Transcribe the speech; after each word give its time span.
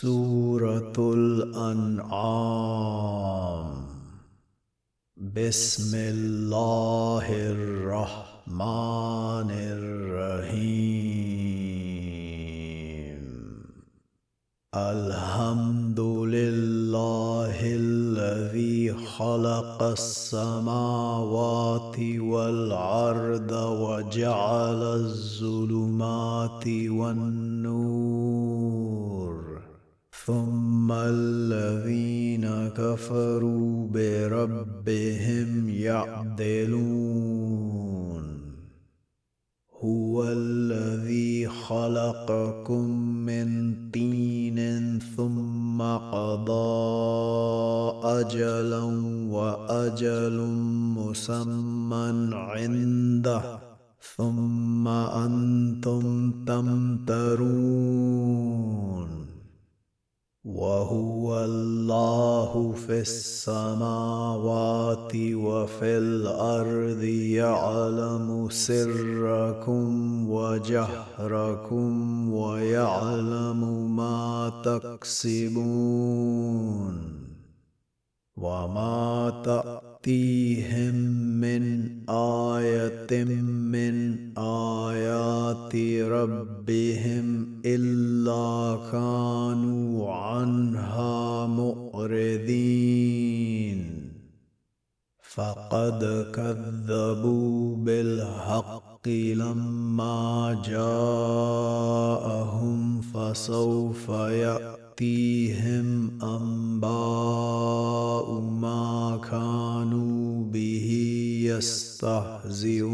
سورة 0.00 0.94
الأنعام. 0.98 2.06
بسم 5.16 5.92
الله 5.94 7.26
الرحمن 7.50 8.60
الرحيم. 9.50 10.78
الحمد 14.74 16.00
لله 16.00 17.58
الذي 17.62 18.92
خلق 18.92 19.82
السماوات 19.82 21.18
والأرض 22.18 23.52
وجعل 23.52 24.82
الظلمات 24.82 26.66
والنور 26.66 28.17
ثم 30.28 30.92
الذين 30.92 32.68
كفروا 32.68 33.88
بربهم 33.88 35.68
يعدلون. 35.68 37.08
هو 39.84 40.28
الذي 40.28 41.48
خلقكم 41.48 43.00
من 43.00 43.74
طين 43.90 44.98
ثم 45.16 45.82
قضى 45.82 46.78
أجلا 48.04 48.84
وأجل 49.30 50.40
مسمى 50.98 52.30
عنده. 52.32 53.58
ثم 54.16 54.88
أنتم 54.88 56.32
تمترون. 56.44 59.27
وهو 60.54 61.44
الله 61.44 62.72
في 62.86 63.00
السماوات 63.00 64.32
وفي 65.16 65.98
الأرض 65.98 67.02
يعلم 67.02 68.48
سركم 68.50 69.90
وجهركم 70.30 71.92
ويعلم 72.32 73.96
ما 73.96 74.52
تكسبون. 74.64 76.08
وما 78.40 79.42
تاتيهم 79.44 80.94
من 81.40 81.88
إيه 82.10 83.32
من 83.72 84.18
ايات 84.38 85.76
ربهم 86.10 87.26
الا 87.66 88.78
كانوا 88.92 90.12
عنها 90.12 91.46
مؤردين 91.46 92.58
فقد 95.22 96.30
كذبوا 96.34 97.76
بالحق 97.76 99.08
لما 99.08 100.62
جاءهم 100.68 102.00
فسوف 103.00 104.08
ياتي 104.08 104.87
ياتيهم 105.00 106.10
انباء 106.22 106.90
ما 108.40 109.20
كانوا 109.30 110.44
به 110.44 110.88
يستهزئون 111.44 112.88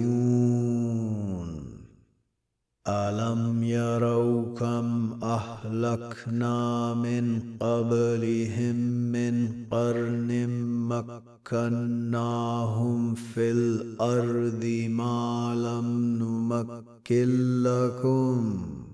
الم 2.88 3.62
يروا 3.62 4.54
كم 4.54 5.18
اهلكنا 5.22 6.94
من 6.94 7.42
قبلهم 7.60 8.76
من 9.12 9.64
قرن 9.70 10.48
مكناهم 11.48 13.14
في 13.14 13.50
الأرض 13.50 14.64
ما 14.90 15.54
لم 15.56 16.18
نمكن 16.18 17.62
لكم 17.62 18.93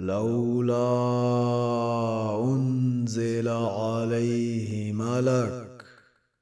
لولا 0.00 0.84
أنزل 2.44 3.48
عليه 3.48 4.92
ملك 4.92 5.84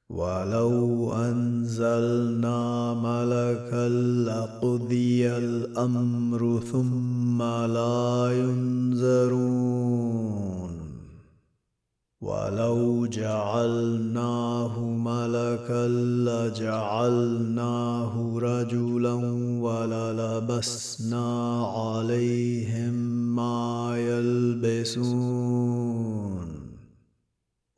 ولو 0.09 1.13
أنزلنا 1.13 2.93
ملكا 2.93 3.89
لقضي 4.29 5.29
الأمر 5.29 6.61
ثم 6.71 7.43
لا 7.43 8.29
ينذرون. 8.31 10.38
ولو 12.21 13.05
جعلناه 13.07 14.79
ملكا 14.79 15.87
لجعلناه 16.27 18.13
رجلا 18.39 19.13
وللبسنا 19.63 21.27
عليهم 21.65 22.93
ما 23.35 23.95
يلبسون. 23.97 25.59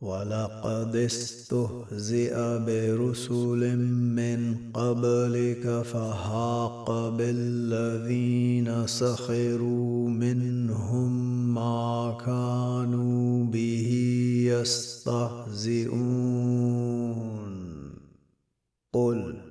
ولقد 0.01 0.95
استهزئ 0.95 2.33
برسل 2.65 3.77
من 3.77 4.57
قبلك 4.73 5.81
فحاق 5.81 7.09
بالذين 7.09 8.87
سخروا 8.87 10.09
منهم 10.09 11.11
ما 11.53 12.17
كانوا 12.25 13.45
به 13.45 13.89
يستهزئون. 14.45 15.91
قل 18.93 19.50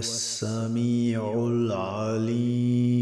السميع 0.00 1.46
العليم. 1.46 3.00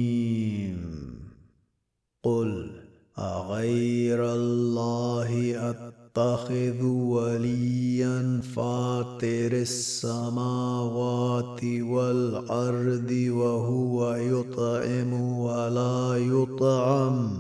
قل 2.23 2.71
أغير 3.19 4.35
الله 4.35 5.57
أتخذ 5.71 6.83
وليا 6.83 8.41
فاطر 8.55 9.53
السماوات 9.53 11.65
والأرض 11.65 13.11
وهو 13.29 14.15
يطعم 14.15 15.13
ولا 15.13 16.17
يطعم. 16.17 17.31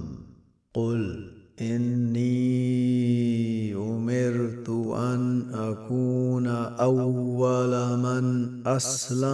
قل 0.74 1.30
إني 1.60 3.74
أمرت 3.74 4.68
أن 4.94 5.42
أكون 5.54 6.46
أول 6.46 7.98
من 7.98 8.48
أسلم 8.66 9.27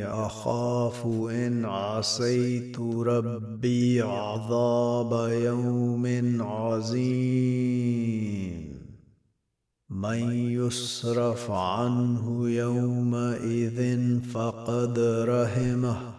أخاف 0.06 1.06
إن 1.30 1.66
عصيت 1.66 2.80
ربي 2.80 4.02
عذاب 4.02 5.30
يوم 5.32 6.38
عظيم. 6.42 7.20
من 9.90 10.34
يصرف 10.34 11.52
عنه 11.52 12.50
يومئذ 12.50 14.20
فقد 14.34 15.00
رحمه. 15.28 16.19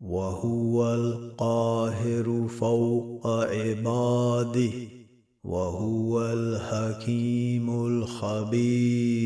وهو 0.00 0.94
القاهر 0.94 2.48
فوق 2.48 3.26
عباده 3.26 4.72
وهو 5.44 6.22
الحكيم 6.22 7.86
الخبير. 7.86 9.16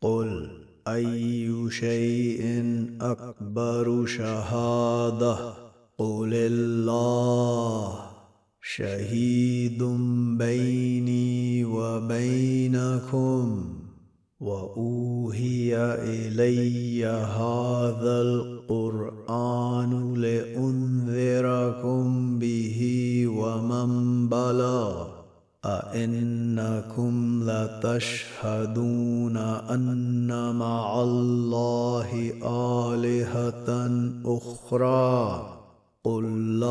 قل 0.00 0.50
أي 0.88 1.70
شيء 1.70 2.64
أكبر 3.00 4.06
شهادة؟ 4.06 5.54
قل 5.98 6.34
الله 6.34 7.98
شهيد 8.62 9.82
بيني 10.38 11.64
وبينكم. 11.64 13.24
وأوهي 14.40 15.76
إلي 15.94 17.06
هذا 17.06 18.22
القرآن 18.22 20.14
لأنذركم 20.14 22.04
به 22.38 22.80
ومن 23.28 24.28
بلغ 24.28 25.06
أئنكم 25.64 27.42
لتشهدون 27.50 29.36
أن 29.36 30.54
مع 30.56 31.02
الله 31.02 32.32
آلهة 32.92 33.90
أخرى. 34.24 35.50
قل 36.04 36.60
لا 36.60 36.68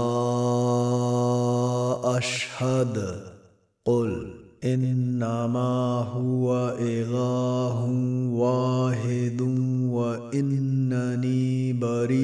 أشهد. 2.17 3.23
قل 3.85 4.42
إنما 4.65 6.07
هو 6.15 6.75
إله 6.79 7.85
واحد 8.31 9.41
وإنني 9.91 11.73
بريء 11.73 12.23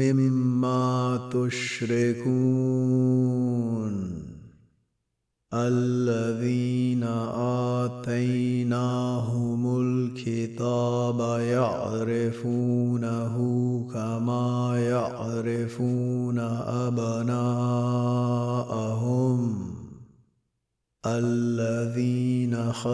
مما 0.00 1.30
تشركون. 1.32 2.74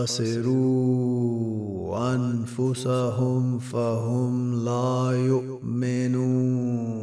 خسروا 0.04 2.14
أنفسهم 2.14 3.58
فهم 3.58 4.64
لا 4.64 5.26
يؤمنون. 5.26 7.00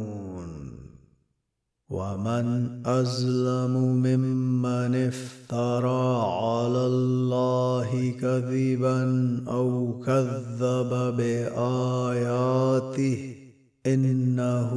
ومن 1.90 2.46
ازلم 2.86 3.76
ممن 3.76 4.94
افترى 4.94 6.22
على 6.42 6.86
الله 6.86 8.14
كذبا 8.20 9.00
أو 9.48 10.00
كذب 10.06 11.16
بآياته 11.16 13.34
إنه 13.86 14.72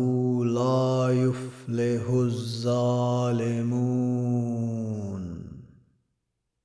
لا 0.46 1.10
يفلح 1.10 2.10
الظالمون. 2.10 4.21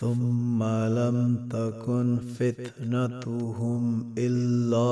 ثم 0.00 0.62
لم 0.62 1.48
تكن 1.50 2.18
فتنتهم 2.38 4.14
إلا 4.18 4.86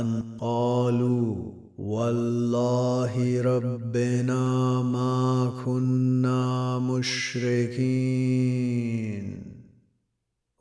أن 0.00 0.22
قالوا 0.40 1.36
والله 1.78 3.42
ربنا 3.42 4.82
ما 4.82 5.52
كنا 5.64 6.78
مشركين. 6.78 7.92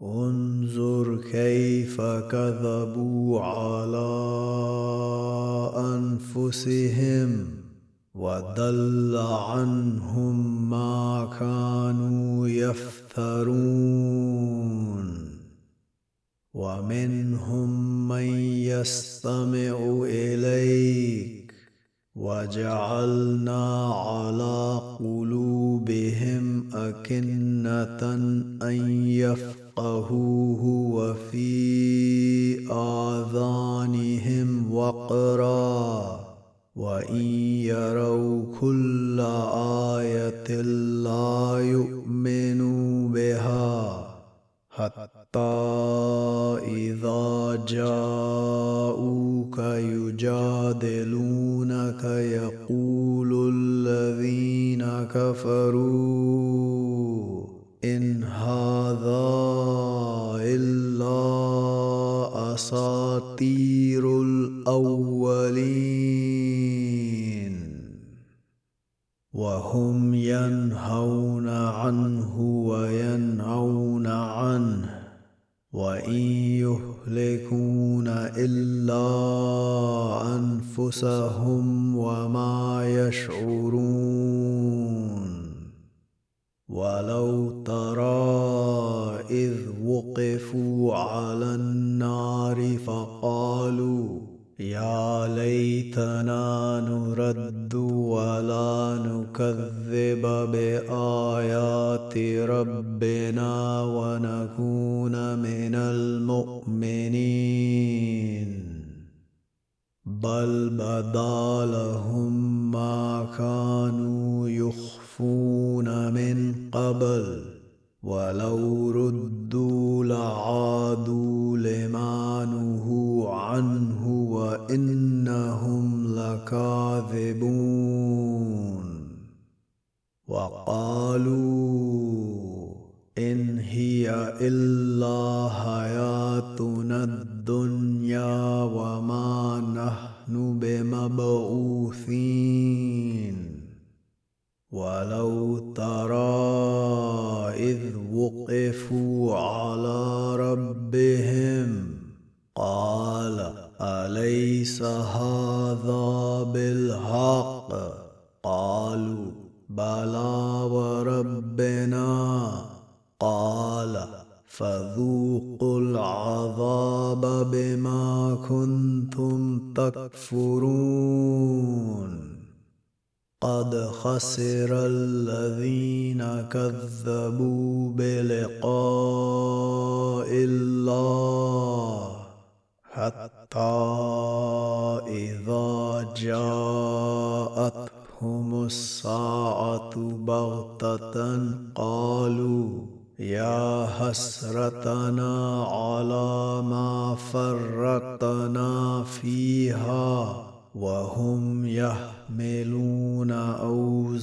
انظر 0.02 1.18
كيف 1.32 2.02
كذبوا 2.02 3.42
على 3.42 4.12
أنفسهم. 5.78 7.61
وضل 8.22 9.18
عنهم 9.18 10.70
ما 10.70 11.30
كانوا 11.40 12.48
يفترون. 12.48 13.42
ومنهم 16.54 17.70
من 18.08 18.28
يستمع 18.70 20.04
إليك. 20.06 21.54
وجعلنا 22.16 23.94
على 23.94 24.82
قلوبهم 25.00 26.70
أكنة 26.74 28.14
أن 28.62 29.06
يفقهوه 29.08 30.64
وفي 30.64 31.52
آذانهم 32.72 34.74
وقرا. 34.74 36.31
وإن 36.76 37.26
يروا 37.68 38.46
كل 38.60 39.20
آية 40.00 40.62
لا 41.04 41.60
يؤمنوا 41.60 43.10
بها 43.10 44.08
حتى 44.70 45.40
إذا 46.68 47.66
جاءوك 47.68 49.58
يجادلونك 49.92 51.24
يقول 52.04 53.54
الذين 53.56 54.84
كفروا 55.14 56.51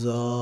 Ramazan 0.05 0.38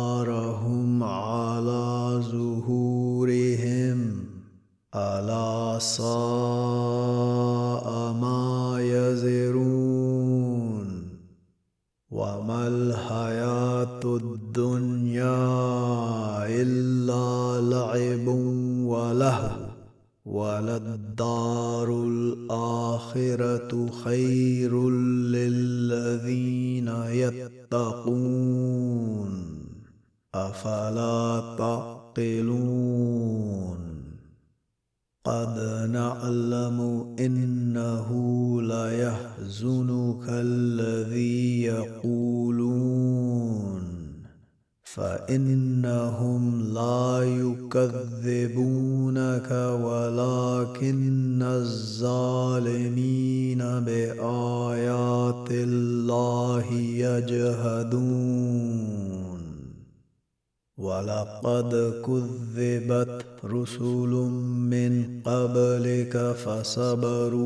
قد 61.45 61.73
كذبت 62.07 63.25
رسل 63.45 64.13
من 64.73 64.93
قبلك 65.25 66.15
فصبروا 66.33 67.46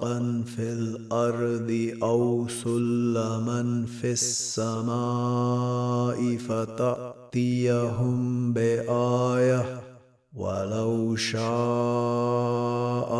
شقاقا 0.00 0.42
في 0.56 0.72
الأرض 0.72 1.98
أو 2.02 2.48
سلما 2.48 3.86
في 4.00 4.12
السماء 4.12 4.96
فتاتيهم 6.36 7.72
بايه 8.52 9.80
ولو 10.34 11.16
شاء 11.16 11.40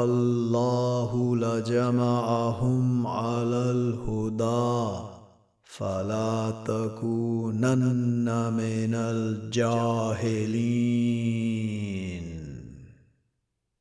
الله 0.04 1.36
لجمعهم 1.36 3.06
على 3.06 3.70
الهدى 3.70 5.06
فلا 5.64 6.50
تكونن 6.66 8.52
من 8.52 8.94
الجاهلين 8.94 10.40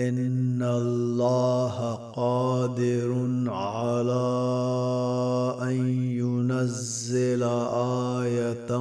ان 0.00 0.62
الله 0.62 1.94
قادر 1.94 3.10
على 3.46 4.26
ان 5.62 5.88
ينزل 6.18 7.42
إيه 7.42 8.76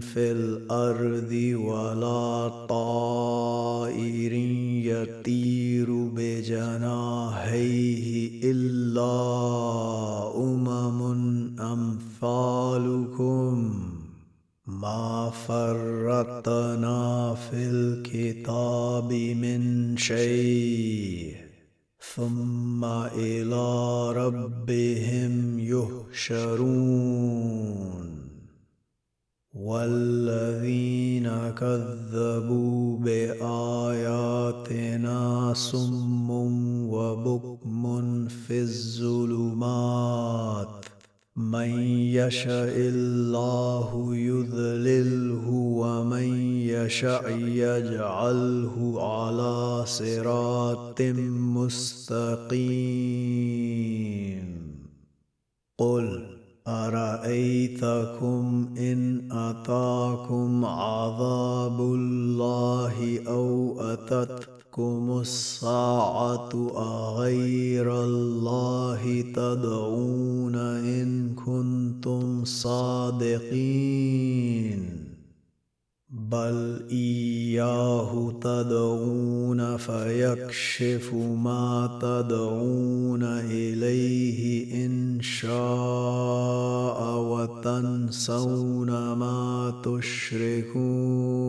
في 0.00 0.32
الأرض 0.32 1.32
ولا 1.68 2.48
طائر 2.68 4.32
يتيم 4.32 5.57
بجناحيه 6.16 7.60
إلا 8.44 9.12
أمم 10.36 11.00
أمثالكم 11.60 13.54
ما 14.66 15.30
فرطنا 15.46 17.34
في 17.34 17.56
الكتاب 17.56 19.12
من 19.12 19.96
شيء 19.96 21.36
ثم 22.14 22.84
إلى 22.84 24.12
ربهم 24.12 25.58
يحشرون. 26.18 28.07
والذين 29.58 31.50
كذبوا 31.50 32.98
بآياتنا 32.98 35.18
صم 35.54 36.30
وبكم 36.90 38.28
في 38.28 38.60
الظلمات. 38.60 40.84
من 41.36 41.80
يشاء 41.90 42.72
الله 42.76 44.16
يذلله 44.16 45.48
ومن 45.50 46.34
يشاء 46.60 47.38
يجعله 47.38 48.94
على 48.98 49.86
صراط 49.86 51.02
مستقيم. 51.56 52.58
قل 55.78 56.37
أرأيتكم 56.68 58.44
إن 58.78 59.28
أتاكم 59.32 60.64
عذاب 60.64 61.80
الله 61.80 63.20
أتتكم 63.92 64.58
تأتكم 64.78 65.20
الساعة 65.20 66.50
أغير 66.76 68.04
الله 68.04 69.24
تدعون 69.34 70.54
إن 70.54 71.34
كنتم 71.34 72.44
صادقين؟ 72.44 73.48
بل 76.30 76.80
إياه 76.92 78.32
تدعون 78.40 79.76
فيكشف 79.76 81.14
ما 81.14 81.98
تدعون 82.02 83.22
إليه 83.24 84.74
إن 84.86 85.20
شاء 85.20 87.18
وتنسون 87.18 88.90
ما 89.12 89.74
تشركون 89.84 91.48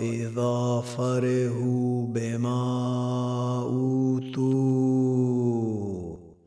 إذا 0.00 0.82
فرحوا 0.96 2.06
بما 2.06 2.62
أوتوا. 3.62 4.54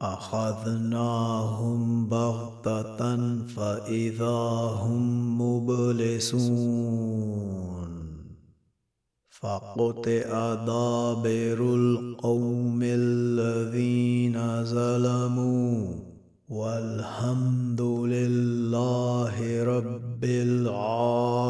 أخذناهم 0.02 2.10
بغتة 2.10 3.36
فإذا 3.46 4.40
هم 4.82 5.42
مبلسون. 5.42 6.48
فقطع 9.30 10.56
دابر 10.66 11.76
القوم 11.76 12.80
الذين 12.84 14.64
ظلموا. 14.64 16.07
والحمد 16.50 17.82
لله 17.82 19.64
رب 19.64 20.24
العالمين. 20.24 21.48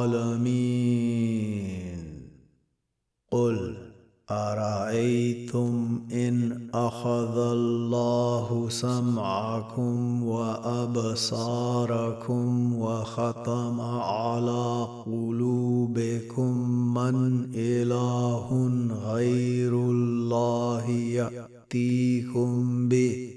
قل 3.31 3.77
أرأيتم 4.31 6.01
إن 6.11 6.57
أخذ 6.73 7.37
الله 7.37 8.69
سمعكم 8.69 10.23
وأبصاركم 10.23 11.19
وختم 12.79 13.81
على 13.81 14.87
قلوبكم 15.05 16.69
من 16.93 17.47
إله 17.55 18.69
غير 19.13 19.73
الله 19.73 20.89
يأتيكم 20.89 22.87
به؟ 22.89 23.36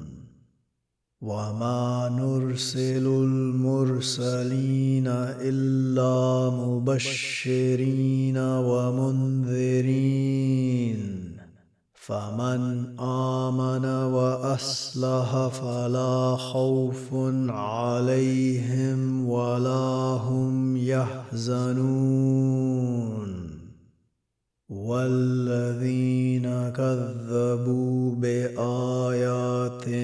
وما 1.21 2.09
نرسل 2.17 3.05
المرسلين 3.07 5.07
الا 5.07 6.49
مبشرين 6.49 8.37
ومنذرين 8.37 10.01
فمن 11.93 12.99
امن 12.99 13.85
واصلح 13.85 15.47
فلا 15.47 16.35
خوف 16.35 17.09
عليهم 17.49 19.29
ولا 19.29 20.17
هم 20.25 20.77
يحزنون 20.77 21.81
والذين 24.69 26.69
كذبوا 26.69 28.15
باياتنا 28.15 30.00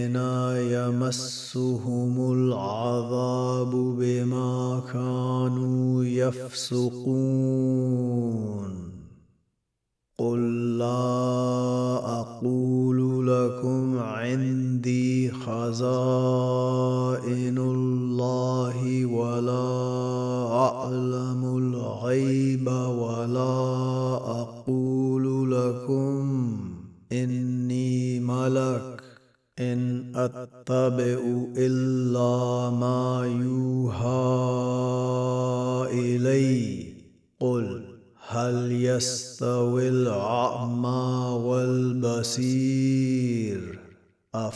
يمسهم 1.08 2.34
العذاب 2.34 3.72
بما 3.72 4.84
كانوا 4.94 6.06
يفسقون. 6.06 7.57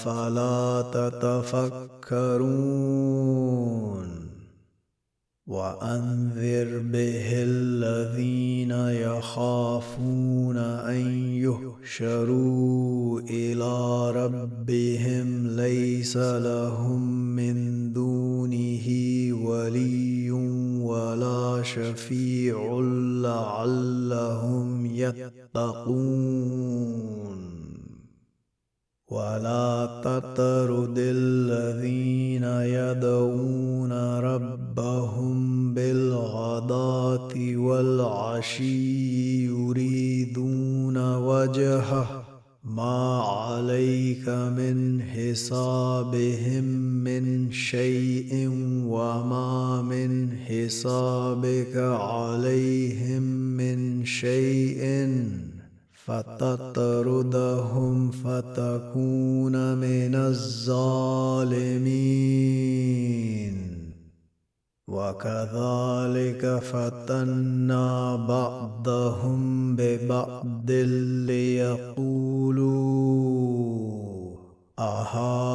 افلا 0.01 0.81
تتفكرون 0.81 1.80
تطرد 30.19 30.97
الذين 30.97 32.43
يدعون 32.43 33.91
ربهم 34.19 35.73
بالغداة 35.73 37.33
والعشي 37.55 39.45
يريدون 39.45 40.97
وجهه 41.17 42.23
ما 42.63 43.21
عليك 43.21 44.29
من 44.29 45.01
حسابهم 45.01 46.63
من 47.03 47.51
شيء 47.51 48.49
وما 48.85 49.81
من 49.81 50.37
حسابك 50.37 51.77
عليهم 51.77 53.23
من 53.57 54.05
شيء 54.05 54.81
فتطردهم 56.05 56.90
وكذلك 65.21 66.43
فتنا 66.63 68.15
بعضهم 68.15 69.75
ببعض 69.75 70.71
ليقولوا 71.29 72.01
أهؤلاء 74.79 75.50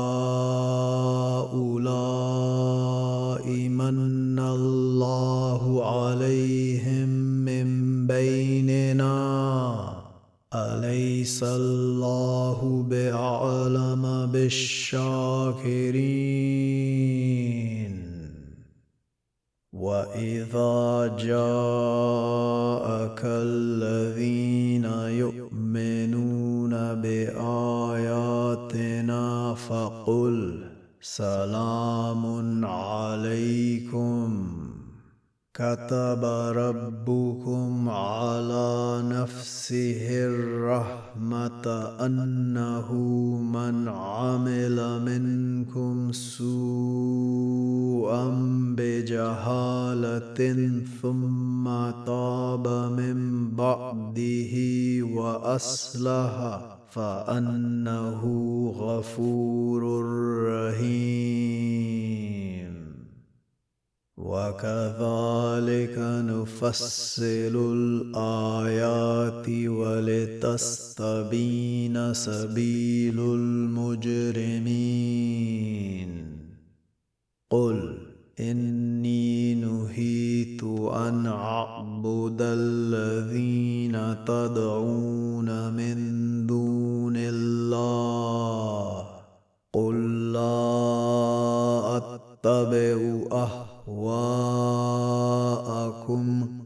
فقل 29.54 30.64
سلام 31.00 32.64
عليكم. 32.64 34.46
كتب 35.54 36.24
ربكم 36.56 37.88
على 37.88 39.02
نفسه 39.04 40.08
الرحمة 40.10 41.66
أنه 42.06 42.92
من 43.52 43.88
عمل 43.88 45.02
منكم 45.02 46.12
سوءا 46.12 47.36
بجهالة 48.76 50.70
ثم 51.02 51.64
تاب 52.06 52.68
من 52.98 53.50
بعده 53.50 54.54
وأصلح. 55.02 56.76
فأنه 56.90 58.22
غفور 58.76 60.04
رحيم. 60.48 61.86
وكذلك 64.16 65.98
نفصل 65.98 67.54
الآيات 67.76 69.48
ولتستبين 69.48 70.94
سبيل 72.14 73.20
المجرمين. 73.20 74.66
قل 77.50 78.05
إني 78.40 79.54
نهيت 79.54 80.62
أن 80.92 81.26
أعبد 81.26 82.36
الذين 82.40 84.24
تدعون 84.24 85.72
من 85.72 85.96
دون 86.46 87.16
الله. 87.16 89.06
قل 89.72 90.32
لا 90.32 91.96
أتبع 91.96 93.18
أهواءكم. 93.32 94.66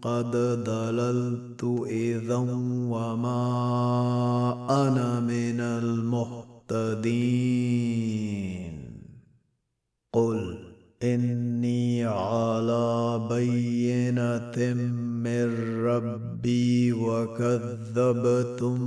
قد 0.03 0.37
ضللت 0.67 1.85
إذا 1.87 2.37
وما 2.91 3.37
أنا 4.71 5.21
من 5.21 5.61
المهتدين. 5.61 6.91
قل 10.13 10.70
إني 11.03 12.05
على 12.05 13.29
بينة 13.31 14.75
من 15.25 15.49
ربي 15.85 16.93
وكذبتم 16.93 18.79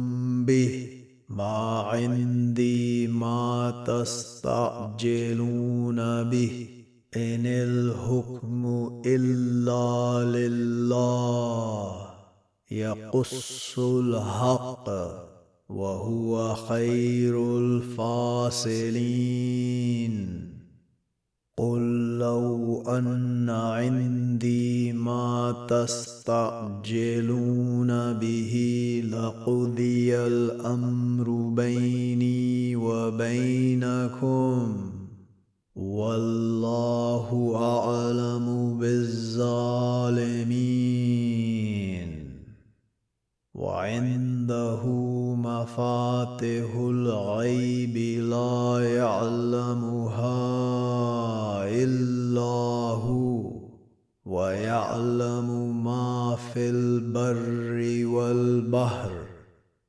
به. 0.45 0.89
ما 1.29 1.79
عندي 1.79 3.07
ما 3.07 3.83
تستعجلون 3.87 5.95
به. 6.29 6.67
إن 7.15 7.45
الحكم 7.45 8.89
إلا 9.05 10.23
لله. 10.39 11.95
يقص 12.71 13.79
الحق 13.79 14.89
وهو 15.69 16.55
خير 16.55 17.57
الفاصلين. 17.57 20.52
قل 21.57 22.17
لو 22.19 22.81
أن 22.81 23.49
عندي 23.49 24.93
ما 24.93 25.65
تستعجلون 25.69 27.33
به 28.13 28.53
لقضي 29.11 30.17
الأمر 30.17 31.29
بيني 31.55 32.75
وبينكم 32.75 34.75
والله 35.75 37.53
أعلم 37.55 38.77
بالظالمين 38.79 40.23
وعنده 43.63 44.83
مفاتح 45.35 46.69
الغيب 46.75 47.97
لا 48.23 48.79
يعلمها 48.95 50.35
إلا 51.67 52.55
هو 53.07 53.51
ويعلم 54.25 55.83
ما 55.83 56.35
في 56.53 56.69
البر 56.69 58.07
والبحر. 58.07 59.32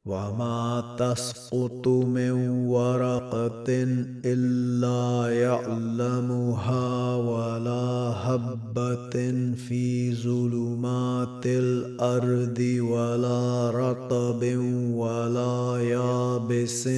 وما 0.07 0.97
تسقط 0.99 1.89
من 1.89 2.33
ورقة 2.69 3.65
إلا 4.25 5.33
يعلمها 5.33 7.17
ولا 7.17 8.13
هبة 8.25 9.17
في 9.57 10.15
ظلمات 10.15 11.47
الأرض 11.47 12.59
ولا 12.81 13.71
رطب 13.71 14.43
ولا 14.93 15.81
يابس 15.83 16.89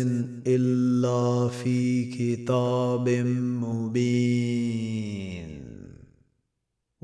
إلا 0.46 1.48
في 1.48 2.04
كتاب 2.04 3.08
مبين 3.62 4.95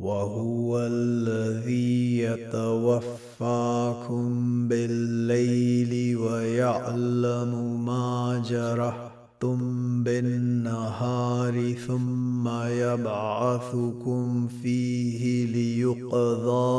وهو 0.03 0.79
الذي 0.79 2.19
يتوفاكم 2.19 4.29
بالليل 4.69 6.17
ويعلم 6.17 7.85
ما 7.87 8.43
جرحتم 8.49 9.59
بالنهار 10.03 11.75
ثم 11.87 12.49
يبعثكم 12.67 14.49
فيه 14.63 15.47
ليقضى 15.47 16.73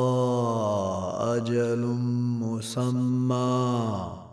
أجل 1.37 1.81
مسمى. 2.41 4.23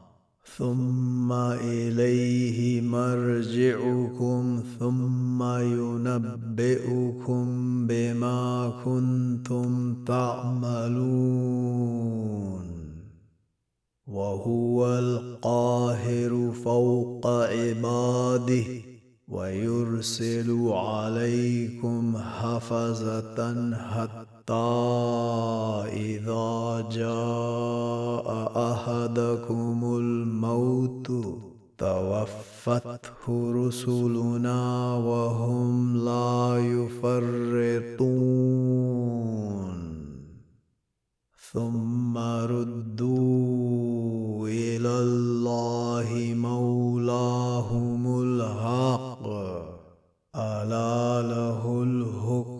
ثم 0.58 1.32
إليه 1.32 2.80
مرجعكم 2.80 4.62
ثم 4.78 5.42
ينبئكم 5.58 7.46
بما 7.86 8.72
كنتم 8.84 9.94
تعملون. 10.04 11.50
وهو 14.06 14.98
القاهر 14.98 16.52
فوق 16.64 17.26
عباده 17.26 18.64
ويرسل 19.28 20.68
عليكم 20.68 22.16
حفظة 22.18 23.74
حتى 23.74 24.29
اذا 25.86 26.88
جاء 26.92 28.52
أحدكم 28.72 29.78
الموت 29.84 31.08
توفته 31.78 33.26
رسلنا 33.28 34.94
وهم 34.94 35.96
لا 35.96 36.58
يفرطون. 36.58 38.20
ثم 41.52 42.18
ردوا 42.54 43.28
إلى 44.48 44.88
الله 44.88 46.34
مولاهم 46.36 48.22
الحق. 48.22 49.26
ألا 50.36 51.22
له 51.22 51.82
الحكم 51.82 52.59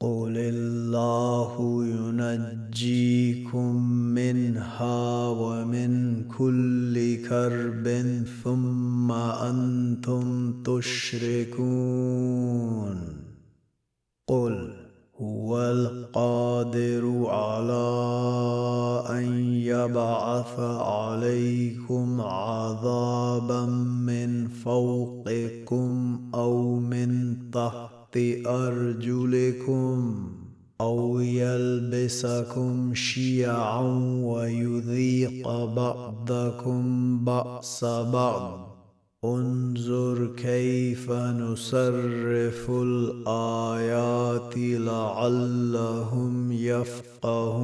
قل 0.00 0.32
الله 0.36 1.84
ينجيكم 1.86 3.82
منها 3.92 5.28
ومن 5.28 6.22
كل 6.28 7.16
كرب 7.28 8.04
ثم 8.44 9.12
أنتم 9.12 10.62
تشركون. 10.62 11.68
قل 14.26 14.72
هو 15.20 15.58
القادر 15.58 17.26
على 17.26 17.88
أن 19.10 19.47
يبعث 19.90 20.60
عليكم 20.60 22.20
عذابا 22.20 23.66
من 24.06 24.48
فوقكم 24.48 26.20
أو 26.34 26.78
من 26.78 27.36
تحت 27.50 27.98
تحت 28.08 28.46
أرجلكم 28.46 30.30
أو 30.80 31.20
يلبسكم 31.20 32.94
شيعا 32.94 33.80
ويذيق 34.24 35.64
بعضكم 35.64 37.18
بأس 37.24 37.84
بعض. 37.84 38.68
انظر 39.24 40.26
كيف 40.36 41.10
نصرف 41.10 42.70
الآيات 42.70 44.54
لعلهم 44.56 46.52
يفقهون. 46.52 47.58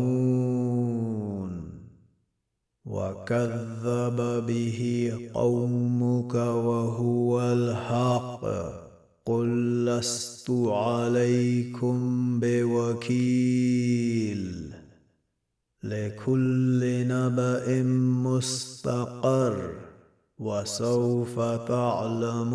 وكذب 2.87 4.47
به 4.47 5.13
قومك 5.35 6.35
وهو 6.35 7.43
الحق. 7.43 8.47
قل 9.27 9.85
لست 9.87 10.51
عليكم 10.51 12.01
بوكيل. 12.41 13.65
لكل 15.83 17.09
نبأ 17.09 17.83
مستقر 18.23 19.73
وسوف 20.39 21.41
تعلمون. 21.41 22.55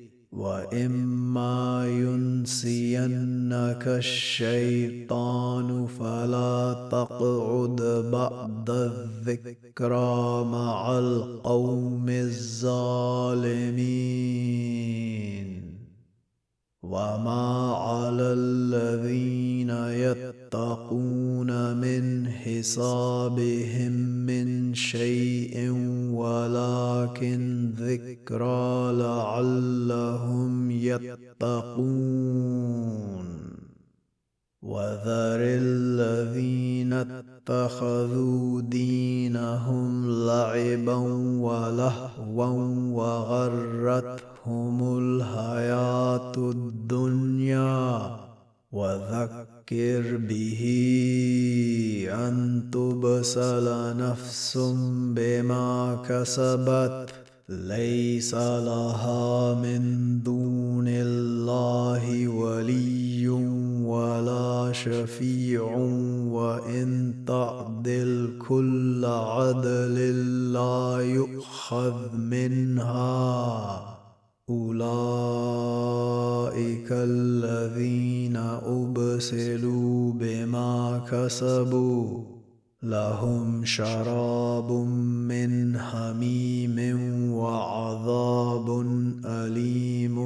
وإما 0.31 1.87
ينسينك 1.87 3.87
الشيطان 3.87 5.87
فلا 5.87 6.87
تقعد 6.91 7.81
بعد 8.11 8.69
الذكرى 8.69 10.45
مع 10.45 10.99
القوم 10.99 12.09
الظالمين. 12.09 13.51
وما 16.83 17.75
على 17.77 18.33
الذين 18.33 19.69
يتقون 20.49 21.77
من 21.77 22.27
حسابهم 22.27 23.91
من 24.25 24.73
شيء 24.73 25.71
ولكن 26.11 27.71
ذكرى 27.77 28.93
لعلهم 28.93 30.71
يتقون 30.71 32.21
وذر 34.61 35.41
الذين 35.41 36.93
اتخذوا 36.93 38.61
دينهم 38.61 40.09
لعبا 40.27 40.95
ولهوا 41.41 42.53
وغرتهم 42.93 44.97
الحياة 44.97 46.37
الدنيا. 46.37 48.17
وذكر 48.71 50.17
به 50.17 50.61
أن 52.11 52.63
تبسل 52.71 53.97
نفس 53.97 54.57
بما 55.15 56.01
كسبت 56.09 57.20
ليس 57.51 58.33
لها 58.33 59.53
من 59.53 59.81
دون 60.23 60.87
الله 60.87 62.27
ولي 62.27 63.27
ولا 63.83 64.71
شفيع 64.71 65.63
وإن 66.31 67.13
تعدل 67.27 68.39
كل 68.47 69.05
عدل 69.05 69.95
لا 70.53 70.97
يؤخذ 71.01 72.15
منها. 72.15 73.81
أولئك 74.49 74.81
الذين 76.91 78.37
أبسلوا 78.65 80.13
بما 80.13 81.01
كسبوا. 81.11 82.40
لهم 82.83 83.65
شراب 83.65 84.71
من 85.29 85.77
حميم 85.77 86.77
وعذاب 87.33 88.81
أليم 89.25 90.17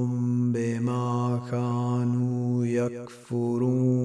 بما 0.51 1.41
كانوا 1.51 2.65
يكفرون. 2.65 3.95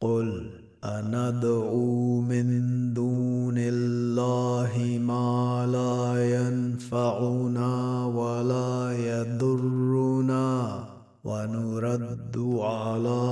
قل 0.00 0.50
أندعو 0.84 2.20
من 2.20 2.48
دون 2.94 3.54
الله 3.58 4.98
ما 4.98 5.66
لا 5.72 6.30
ينفعنا 6.40 8.06
ولا 8.06 8.92
يضرنا 8.92 10.84
ونرد 11.24 12.36
على 12.60 13.22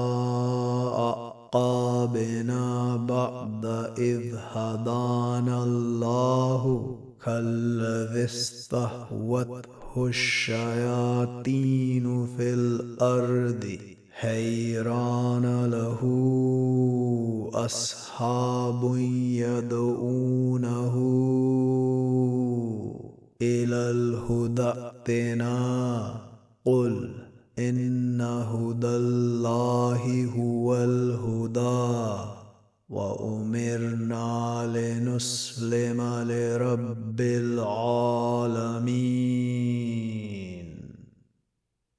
أعقابنا 1.54 2.96
هدانا 4.54 5.64
الله 5.64 6.96
كالذي 7.24 8.24
استهوته 8.24 10.06
الشياطين 10.06 11.26
في 12.26 12.54
الأرض. 12.54 13.78
حيران 14.10 15.66
له 15.66 16.00
أصحاب 17.54 18.96
يدعونه 19.34 20.94
إلى 23.42 23.90
الهدى. 23.90 24.62
ائتنا. 24.62 26.14
قل 26.64 27.29
إن 27.58 28.20
هدى 28.20 28.86
الله 28.86 30.24
هو 30.36 30.76
الهدى 30.76 32.30
وأمرنا 32.88 34.66
لنسلم 34.74 36.00
لرب 36.02 37.20
العالمين 37.20 38.40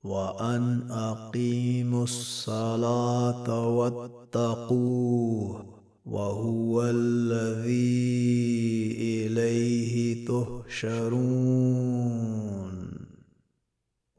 وأن 0.04 0.92
أقيموا 0.92 2.04
الصلاة 2.04 3.68
واتقوه 3.78 5.66
وهو 6.06 6.84
الذي 6.84 8.12
إليه 9.00 10.26
تهشرون 10.26 11.92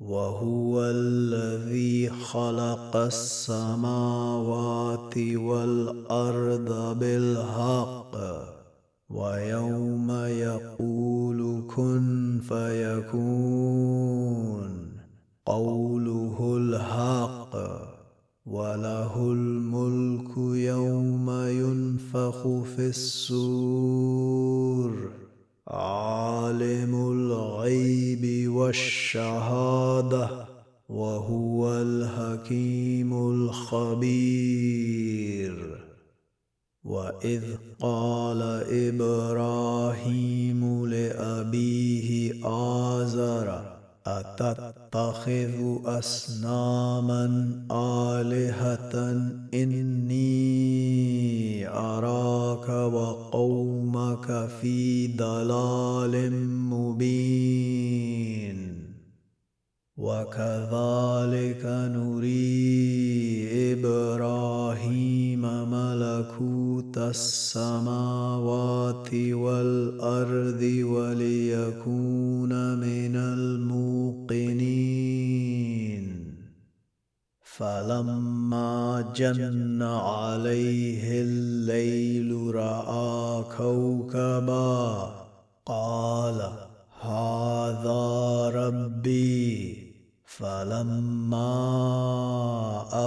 وهو 0.09 0.85
الذي 0.85 2.11
خلق 2.11 2.97
السماوات 2.97 5.19
والأرض 5.19 6.99
بالحق. 6.99 8.17
ويوم 9.11 10.11
يقول 10.11 11.63
كن 11.77 12.41
فيكون. 12.49 14.73
قوله 15.47 16.55
الحق. 16.57 17.57
وله 18.47 19.33
الملك 19.33 20.37
يوم 20.57 21.31
ينفخ 21.31 22.49
في 22.77 22.79
السور. 22.79 25.22
عالم 25.73 26.95
الغيب 27.13 28.53
والشهادة 28.53 30.29
وهو 30.89 31.73
الحكيم 31.73 33.13
الخبير. 33.13 34.63
وإذ 36.85 37.43
قال 37.81 38.43
إبراهيم 38.69 40.63
لأبيه 40.87 42.33
آزر 42.45 43.82
أتتخذ 44.07 45.79
اصناما 45.85 47.25
الهه 47.71 48.95
إني 49.55 50.49
أراك 51.69 52.69
وقومك 52.69 54.49
في 54.61 55.07
ضلال 55.17 56.33
مبين. 56.47 57.93
وكذلك 59.97 61.63
نري 61.65 62.43
إبراهيم 63.73 65.43
ملكوت 65.71 66.99
السماوات 66.99 68.83
والأرض 69.15 70.63
وليكون 70.85 72.53
من 72.79 73.02
فلما 77.63 79.13
جن 79.17 79.83
عليه 79.83 81.23
الليل 81.23 82.55
رأى 82.55 83.45
كوكبا 83.57 85.11
قال 85.67 86.53
هذا 87.03 88.49
ربي. 88.55 89.79
فلما 90.25 91.49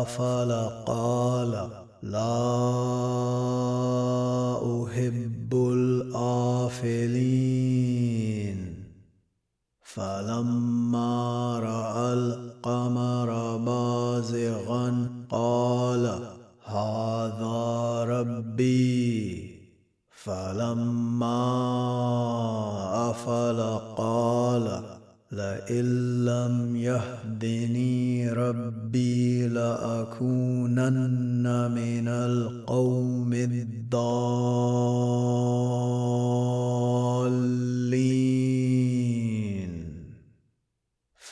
أفل 0.01 0.51
قال 0.85 1.69
لا 2.03 2.47
أحب 4.83 5.53
الآفلين. 5.53 6.95
فلما 9.83 11.59
رأى 11.59 12.44
القمر 12.65 13.58
بازغا 13.58 15.08
قال 15.30 16.19
هذا 16.65 18.04
ربي 18.04 19.56
فلما 20.10 21.45
افل 23.10 23.62
قال 23.97 24.84
لئن 25.32 25.86
لم 26.25 26.75
يهدني 26.75 28.30
ربي 28.30 29.47
لاكونن 29.47 30.91
من 31.71 32.08
القوم 32.08 33.34
الضالين 33.34 33.86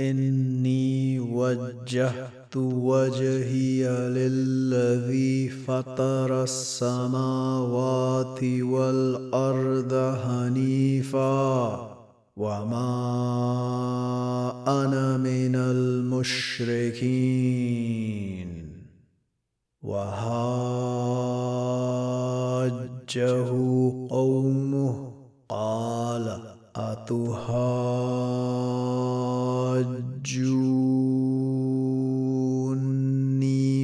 إني 0.00 1.20
وجهت 1.20 2.56
وجهي 2.56 4.08
للذي 4.08 5.48
فطر 5.48 6.42
السماوات 6.42 8.42
والأرض 8.42 10.16
حنيفا 10.24 11.90
وما 12.36 12.84
أنا 14.66 15.16
من 15.16 15.56
المشركين. 15.56 17.04
وهاجه 19.82 20.24
قومه 24.10 25.12
قال 25.48 26.53
اتهاجوني 26.76 27.14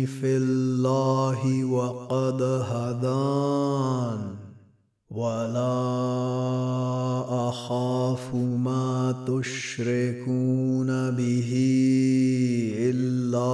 في 0.07 0.36
الله 0.36 1.64
وقد 1.64 2.43
هدان 2.43 4.18
ولا 5.11 5.70
أخاف 7.49 8.34
ما 8.34 9.14
تشركون 9.26 11.11
به 11.11 11.51
إلا 12.91 13.51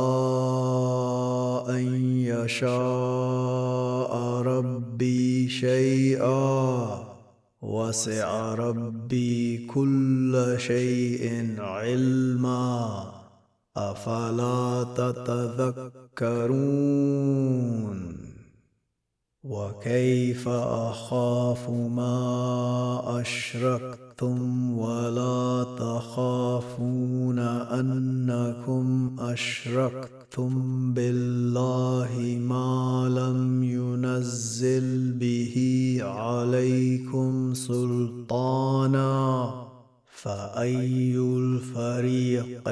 أن 1.76 1.84
يشاء 2.24 4.12
ربي 4.42 5.48
شيئا. 5.48 6.55
وسع 7.62 8.54
ربي 8.54 9.66
كل 9.66 10.54
شيء 10.58 11.54
علما. 11.58 13.12
أفلا 13.76 14.86
تتذكرون؟ 14.96 16.36
وكيف 19.44 20.48
أخاف 20.48 21.70
ما 21.70 23.20
اشركتم 24.16 24.78
ولا 24.78 25.66
تخافون 25.78 27.38
أنكم 27.38 29.16
أشركتم 29.18 30.52
بالله 30.94 32.38
ما 32.40 33.08
لم 33.08 33.62
ينزل 33.62 35.12
به 35.12 35.56
به 35.56 35.98
عليكم 36.00 37.54
سلطانا 37.54 39.04
فأي 40.06 41.18
الفريقين 41.18 42.68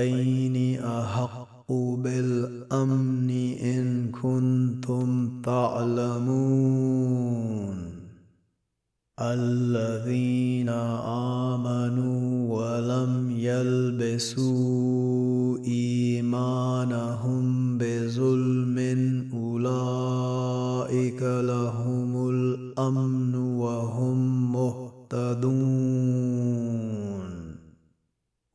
أحق 0.81 1.73
بالأمن 1.73 3.31
إن 3.61 4.11
كنتم 4.11 5.41
تعلمون 5.43 7.25
الذين 9.21 10.69
آمنوا 11.55 12.51
ولم 12.51 13.31
يلبسوا 13.31 14.75
إيمانهم 15.65 17.45
بظلم 17.79 18.79
أولئك 19.35 21.23
لهم 21.23 22.31
الأمن 22.31 23.35
وهم 23.35 24.53
مهتدون. 24.53 25.95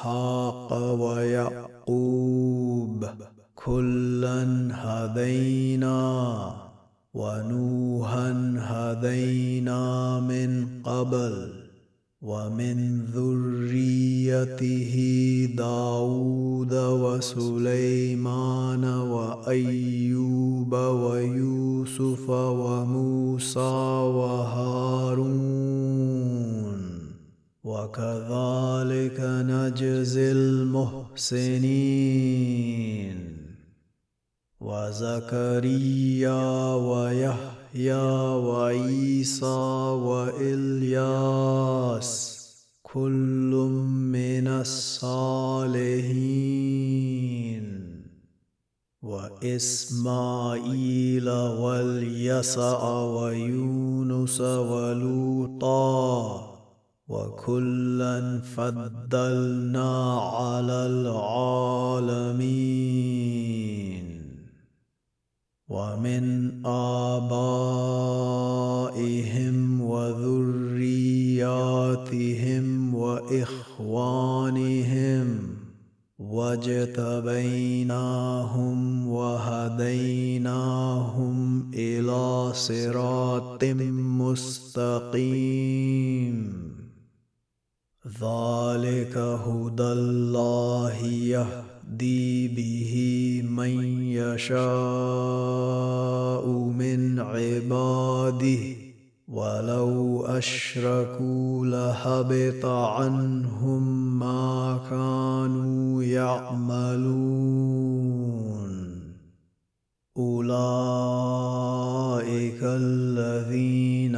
اسحاق 0.00 0.72
ويعقوب 1.00 1.90
كلا 3.54 4.68
هدينا 4.72 6.00
ونوحا 7.14 8.54
هدينا 8.58 10.20
من 10.20 10.66
قبل 10.84 11.52
ومن 12.22 13.04
ذريته 13.14 14.94
داود 15.56 16.74
وسليمان 16.74 18.04
وأيوب 18.84 20.72
ويوسف 20.74 22.30
وموسى 22.30 23.60
وهارون 24.16 25.69
وكذلك 27.70 29.18
نجزي 29.20 30.32
المحسنين. 30.32 31.56
وزكريا 34.60 36.42
ويحيى 36.74 38.02
وعيسى 38.46 39.60
وإلياس 40.06 42.10
كل 42.82 43.52
من 44.14 44.46
الصالحين. 44.48 45.80
وإسماعيل 49.02 50.10
واليسع 51.30 52.80
ويونس 53.02 54.40
ولوطا 54.40 56.49
وكلا 57.10 58.40
فضلنا 58.40 60.20
على 60.20 60.86
العالمين. 60.86 62.30
ومن 65.70 66.50
آبائهم 66.66 67.40
وذرياتهم 69.80 70.94
وإخوانهم 72.94 74.46
واجتبيناهم 76.18 77.48
وهديناهم 79.08 80.10
إلى 81.74 82.50
صراط 82.54 83.64
مستقيم. 83.64 85.10
ذلك 88.20 89.16
هدى 89.16 89.82
الله 89.82 91.06
يهدي 91.06 92.48
به 92.48 92.92
من 93.48 94.02
يشاء 94.02 94.60
من 96.48 97.18
عباده 97.20 98.58
ولو 99.28 100.26
اشركوا 100.26 101.66
لهبط 101.66 102.64
عنهم 102.64 104.18
ما 104.18 104.80
كانوا 104.90 106.02
يعملون 106.02 107.20
أولئك 110.20 111.80
الذين 112.62 114.16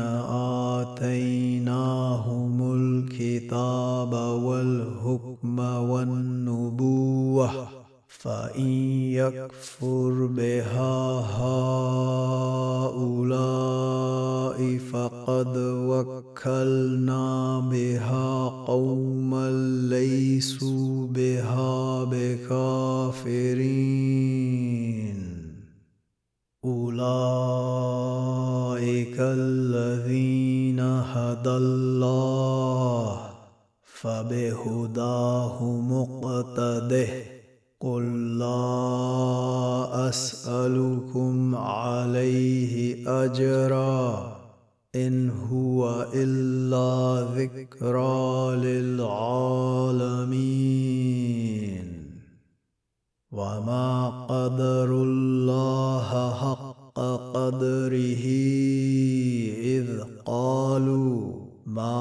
آتيناهم 0.79 2.57
الكتاب 2.75 4.13
والحكم 4.45 5.59
والنبوة 5.59 7.51
فإن 8.09 8.71
يكفر 9.19 10.27
بها 10.27 11.21
هؤلاء 12.63 13.23
فقد 14.93 15.57
وكلنا 15.91 17.61
بها 17.61 18.49
قوما 18.67 19.51
ليسوا 19.89 21.07
بها 21.07 22.05
بكافرين. 22.05 23.53
أولئك 26.65 26.95
الذين 29.19 30.81
هدى 30.81 31.51
الله 31.51 33.21
فبهداه 33.85 35.65
مقتده. 35.81 37.09
قل 37.81 38.39
لا 38.39 40.09
أسألكم 40.09 41.55
عليه 41.55 43.09
أجرا 43.25 44.37
إن 44.95 45.31
هو 45.31 46.07
إلا 46.15 47.27
ذكرى 47.37 48.57
للعالمين. 48.57 49.83
وما 53.33 54.27
قدر 54.29 54.91
الله 54.93 56.09
حق 56.33 56.99
قدره 57.35 58.25
اذ 59.65 59.89
قالوا 60.25 61.33
ما 61.67 61.97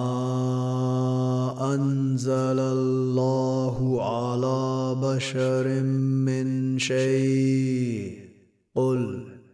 انزل 1.73 2.59
الله 2.59 3.77
على 4.03 4.95
بشر 5.01 5.83
من 6.27 6.79
شيء 6.79 8.19
قل 8.75 9.30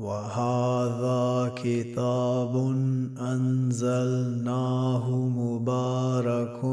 وهذا 0.00 1.52
كتاب 1.56 2.56
أنزلناه 3.20 5.10
مبارك 5.14 6.64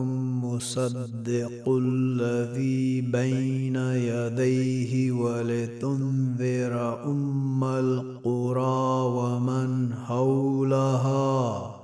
مصدق 0.44 1.70
الذي 1.70 3.02
بين 3.02 3.76
يديه 3.76 5.12
ولتنذر 5.12 7.04
أم 7.06 7.64
القرى 7.64 9.02
ومن 9.18 9.94
حولها 9.94 11.76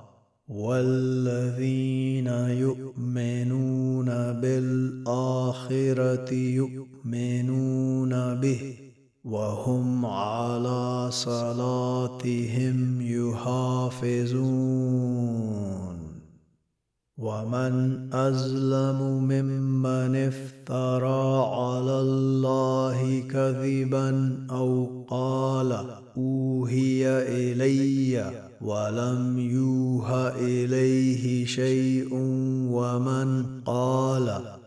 والذين 0.47 2.27
يؤمنون 2.27 4.05
بالآخرة 4.41 6.33
يؤمنون 6.33 8.09
به 8.35 8.82
وهم 9.23 10.05
على 10.05 11.07
صلاتهم 11.11 13.01
يحافظون. 13.01 14.53
ومن 17.17 17.73
ازلم 18.13 18.99
ممن 19.23 20.15
افترى 20.15 21.45
على 21.55 22.01
الله 22.01 23.23
كذبا 23.29 24.37
أو 24.51 25.03
قال 25.07 25.71
أوهي 26.17 27.07
إلي 27.07 28.31
ولم 28.61 29.39
يوه 29.39 30.27
إليه 30.35 31.45
شيء 31.45 32.09
ومن 32.71 33.45
قال 33.65 34.41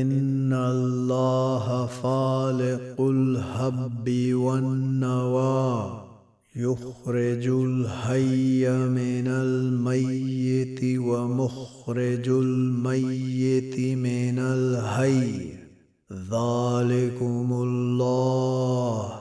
إن 0.00 0.52
الله 0.52 1.86
فالق 1.86 3.00
الهب 3.00 4.32
والنوى 4.32 6.00
يخرج 6.56 7.46
الحي 7.48 8.68
من 8.88 9.26
الميت 9.28 10.98
ومخرج 10.98 12.28
الميت 12.28 13.78
من 13.98 14.38
الحي. 14.38 15.52
ذلكم 16.12 17.48
الله 17.52 19.12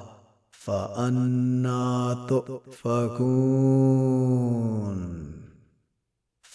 فأنا 0.52 2.18
تؤفكون. 2.30 3.84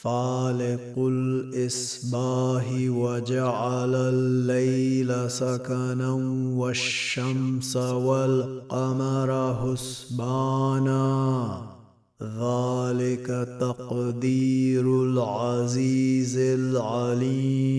فالق 0.02 0.98
الإصباح 0.98 2.64
وجعل 2.88 3.94
الليل 3.94 5.30
سكنا 5.30 6.12
والشمس 6.56 7.76
والقمر 7.76 9.30
حسبانا. 9.54 10.98
ذلك 12.22 13.48
تقدير 13.60 15.02
العزيز 15.04 16.36
العليم. 16.38 17.78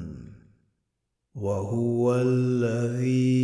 وهو 1.41 2.15
الذي 2.15 3.41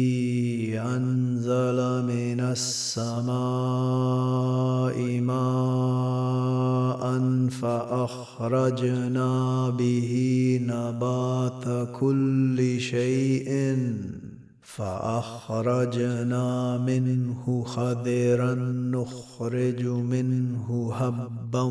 أنزل 0.80 2.06
من 2.06 2.40
السماء 2.40 3.38
ماء 5.22 7.04
فأخرجنا 7.50 9.30
به 9.70 10.12
نبات 10.64 11.90
كل 12.00 12.80
شيء 12.80 13.76
فأخرجنا 14.76 16.46
منه 16.78 17.64
خضرا 17.64 18.54
نخرج 18.94 19.84
منه 19.86 20.94
هبا 20.94 21.64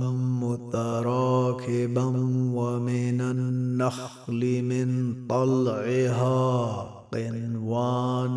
متراكبا 0.43 2.05
ومن 2.55 3.21
النخل 3.21 4.63
من 4.63 5.15
طلعها. 5.29 6.96
قنوان 7.13 8.37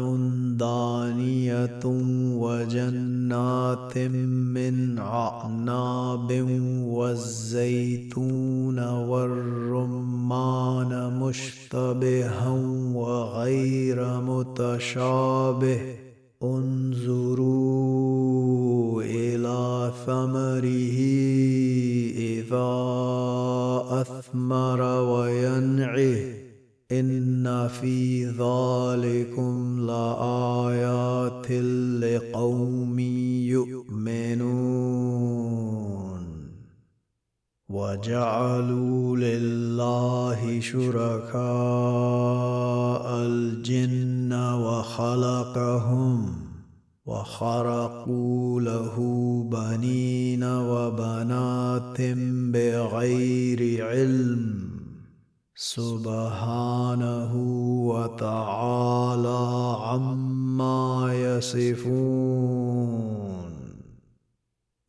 دانية 0.57 1.85
وجنات 2.35 3.97
من 3.97 4.99
عقناب 4.99 6.47
والزيتون 6.83 8.79
والرمان 8.79 9.99
مشتبها 11.19 12.49
وغير 12.93 14.21
متشابه 14.21 15.79
انظروا 16.43 17.93
إلى 19.03 19.91
ثمره 20.05 20.99
إذا 22.17 22.71
أثمر 24.01 24.81
وينعه 24.81 26.48
ان 26.91 27.67
في 27.67 28.25
ذلكم 28.25 29.79
لايات 29.87 31.51
لقوم 32.01 32.99
يؤمنون 34.09 36.25
وجعلوا 37.69 39.17
لله 39.17 40.59
شركاء 40.59 41.45
الجن 43.25 44.33
وخلقهم 44.33 46.35
وخرقوا 47.05 48.61
له 48.61 48.95
بنين 49.51 50.43
وبنات 50.43 52.01
بغير 52.53 53.85
علم 53.85 54.78
سبحانه 55.61 57.33
وتعالى 57.91 59.75
عما 59.81 61.13
يصفون. 61.13 62.79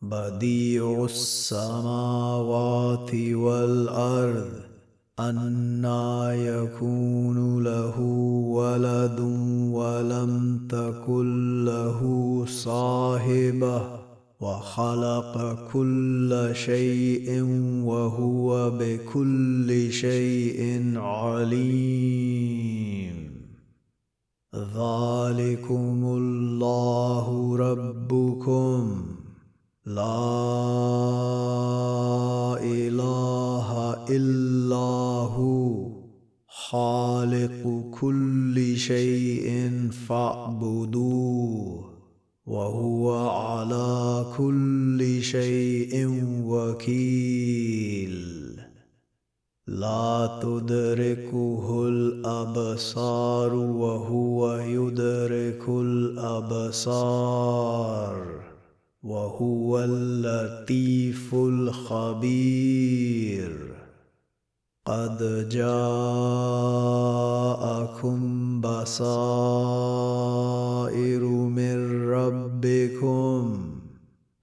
بديع 0.02 1.04
السماوات 1.04 3.14
والأرض 3.14 4.50
أنا 5.18 6.34
يكون 6.34 7.64
له 7.64 8.00
ولد 8.50 9.20
ولم 9.72 10.60
تكن 10.68 11.64
له 11.64 12.00
صاحبة. 12.48 14.09
وخلق 14.40 15.58
كل 15.72 16.50
شيء 16.52 17.42
وهو 17.84 18.70
بكل 18.70 19.92
شيء 19.92 20.92
عليم. 20.96 22.40
ذلكم 24.56 26.04
الله 26.04 27.56
ربكم. 27.56 29.06
لا 29.86 30.36
إله 32.62 33.96
إلا 34.10 35.26
هو. 35.36 35.90
خالق 36.48 37.84
كل 38.00 38.76
شيء 38.76 39.70
فاعبدوه. 40.08 41.89
وهو 42.50 43.28
على 43.28 44.26
كل 44.36 45.22
شيء 45.22 45.94
وكيل. 46.46 48.20
لا 49.66 50.38
تدركه 50.42 51.88
الأبصار 51.88 53.54
وهو 53.54 54.56
يدرك 54.56 55.68
الأبصار 55.68 56.90
وهو 59.02 59.78
اللطيف 59.78 61.34
الخبير. 61.34 62.70
قد 64.86 65.48
جاءكم 65.48 65.80
بصائر 68.60 69.69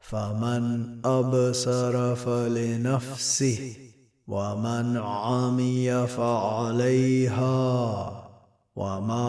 فمن 0.09 0.87
أبصر 1.05 2.15
فلنفسه 2.15 3.75
ومن 4.27 4.97
عمي 4.97 6.07
فعليها 6.07 7.47
وما 8.75 9.25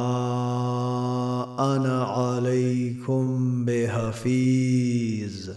أنا 1.76 2.05
عليكم 2.05 3.64
بحفيظ. 3.64 5.51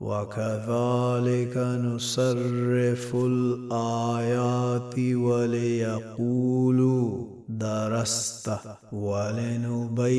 وكذلك 0.00 1.56
نصرف 1.56 3.14
الآيات 3.14 4.98
وليقولوا 4.98 6.62
درست 7.62 8.46
ولنبينه 8.92 10.10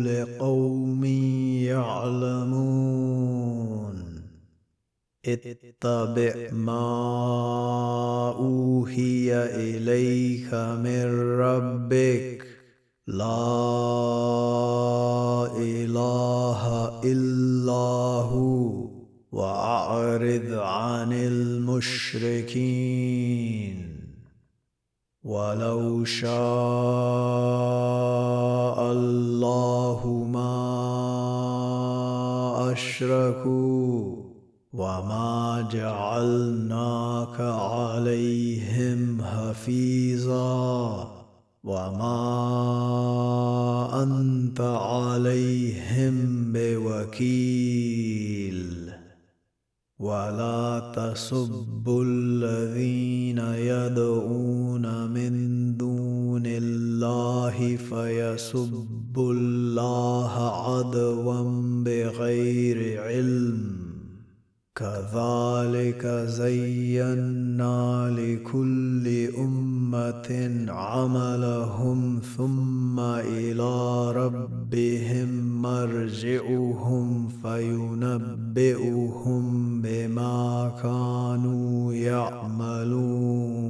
لقوم 0.00 1.04
يعلمون. 1.64 2.70
اتبع 5.24 6.34
ما 6.52 8.28
أوحي 8.38 9.32
إليك 9.34 10.54
من 10.54 11.06
ربك. 11.40 12.46
لا 13.06 13.46
إله 15.56 16.62
إلا 17.04 17.88
هو 18.32 18.90
وأعرض 19.32 20.52
عن 20.52 21.12
المشركين. 21.12 22.50
ولو 25.24 26.04
شاء 26.04 26.30
الله 28.92 30.26
ما 30.32 30.72
أشركوا 32.72 34.16
وما 34.72 35.68
جعلناك 35.72 37.40
عليهم 37.40 39.22
حفيظا 39.22 41.10
وما 41.64 42.22
أنت 44.02 44.60
عليهم 44.60 46.16
بوكيل. 46.52 48.29
ولا 50.00 50.92
تسبوا 50.96 52.04
الذين 52.04 53.38
يدعون 53.38 55.10
من 55.10 55.32
دون 55.76 56.42
الله 56.46 57.76
فيسبوا 57.76 59.32
الله 59.32 60.32
عدوا 60.38 61.42
بغير 61.84 63.02
علم. 63.02 63.89
كذلك 64.80 66.06
زينا 66.26 68.10
لكل 68.10 69.28
أمة 69.38 70.66
عملهم 70.68 72.20
ثم 72.36 73.00
إلى 73.00 74.12
ربهم 74.12 75.28
مرجعهم 75.62 77.28
فينبئهم 77.42 79.02
بما 79.82 80.72
كانوا 80.82 81.92
يعملون. 81.92 83.69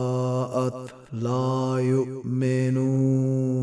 لا 1.13 1.75
يؤمنون. 1.79 3.61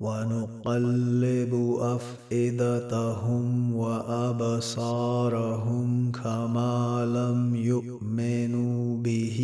ونقلب 0.00 1.76
أفئدتهم 1.80 3.76
وأبصارهم 3.76 6.12
كما 6.12 7.06
لم 7.06 7.56
يؤمنوا 7.56 9.02
به 9.02 9.38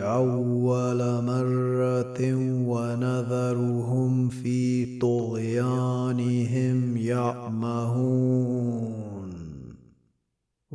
أول 0.00 1.24
مرة 1.24 2.34
ونذرهم 2.68 4.28
في 4.28 4.98
طغيانهم 4.98 6.96
يعمهون. 6.96 8.57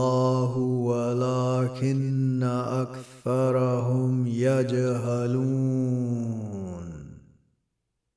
الله 0.00 0.56
ولكن 0.56 2.42
أكثرهم 3.22 4.26
يجهلون. 4.26 6.00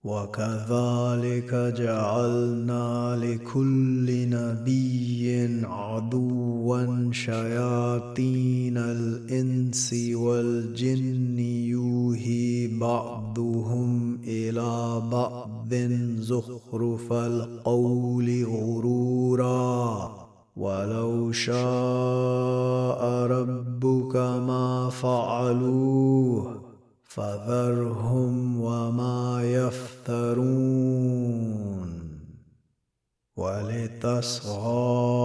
وكذلك 0.03 1.73
جعلنا 1.77 3.19
لكل 3.23 4.29
نبي 4.29 5.61
عدوا 5.65 7.11
شياطين 7.11 8.77
الإنس 8.77 9.93
والجن 10.13 11.39
يوهي 11.39 12.67
بعضهم 12.67 14.19
إلى 14.23 15.01
بعض 15.11 15.73
زخرف 16.19 17.13
القول 17.13 18.45
غرورا. 18.45 20.22
ولو 20.58 21.32
شاء 21.32 23.01
ربك 23.28 24.16
ما 24.16 24.89
فعلوه 24.89 26.62
فذرهم 27.04 28.62
وما 28.62 29.43
يفترون. 29.43 30.93
ولتصغى 33.38 35.23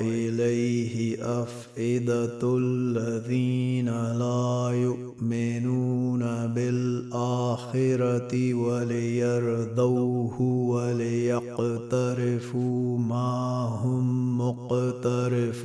إليه 0.00 1.18
أفئدة 1.42 2.56
الذين 2.58 3.88
لا 4.18 4.70
يؤمنون 4.74 6.20
بالآخرة 6.54 8.34
وليرضوه 8.54 10.42
وليقترفوا 10.70 11.78
ما 12.98 13.64
هم 13.82 14.38
مقترفون. 14.38 15.64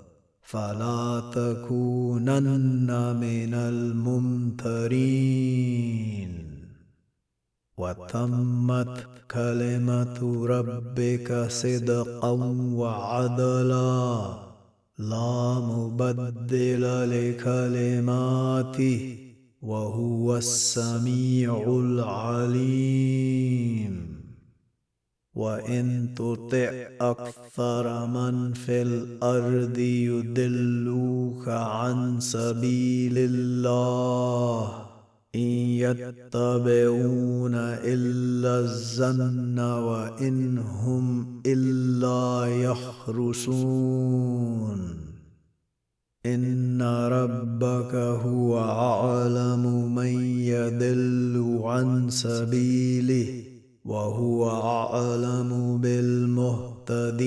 فلا 0.41 1.31
تكونن 1.35 3.15
من 3.15 3.53
الممترين. 3.53 4.71
وتمت 7.77 9.07
كلمة 9.31 10.45
ربك 10.45 11.47
صدقا 11.49 12.31
وعدلا. 12.73 14.33
لا 14.97 15.59
مبدل 15.59 17.09
لكلماته 17.11 19.17
وهو 19.61 20.37
السميع 20.37 21.63
العليم. 21.67 24.20
وان 25.35 26.13
تطع 26.15 26.71
أكثر 27.01 28.07
من 28.07 28.53
في 28.53 28.81
الأرض 28.81 29.77
يدلوك 29.77 31.47
عن 31.47 32.19
سبيل 32.19 33.13
الله 33.17 34.85
ان 35.35 35.39
يتبعون 35.39 37.55
الا 37.55 38.59
الظن 38.59 39.59
وان 39.59 40.57
هم 40.57 41.41
الا 41.45 42.45
يخرسون 42.45 44.01
ان 46.25 46.81
ربك 47.11 47.95
هو 47.95 48.59
اعلم 48.59 49.95
من 49.95 50.21
يدل 50.37 51.59
عن 51.63 52.09
سبيله 52.09 53.50
وهو 53.85 54.49
أعلم 54.49 55.77
بالمهتدين. 55.77 57.21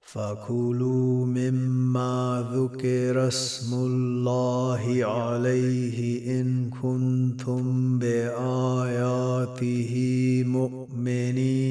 فكلوا 0.00 1.26
مما 1.26 2.44
ذكر 2.54 3.28
اسم 3.28 3.74
الله 3.74 5.04
عليه 5.04 6.40
إن 6.40 6.70
كنتم 6.70 7.98
بآياته 7.98 9.94
مؤمنين. 10.46 11.66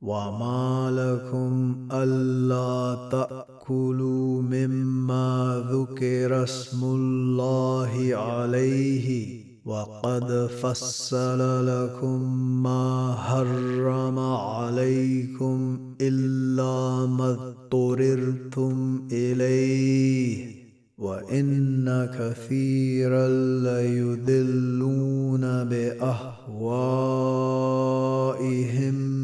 وما 0.00 0.90
لكم 0.90 1.76
ألا 1.92 3.08
تأكلوا 3.12 4.42
مما 4.42 5.64
ذكر 5.70 6.44
اسم 6.44 6.84
الله 6.84 8.10
عليه 8.14 9.45
وقد 9.66 10.46
فصل 10.62 11.66
لكم 11.66 12.22
ما 12.62 13.14
حرم 13.18 14.18
عليكم 14.18 15.78
إلا 16.00 17.06
ما 17.06 17.30
اضطررتم 17.30 19.08
إليه 19.12 20.56
وإن 20.98 22.08
كثيرا 22.18 23.28
ليذلون 23.60 25.40
بأهوائهم 25.40 26.56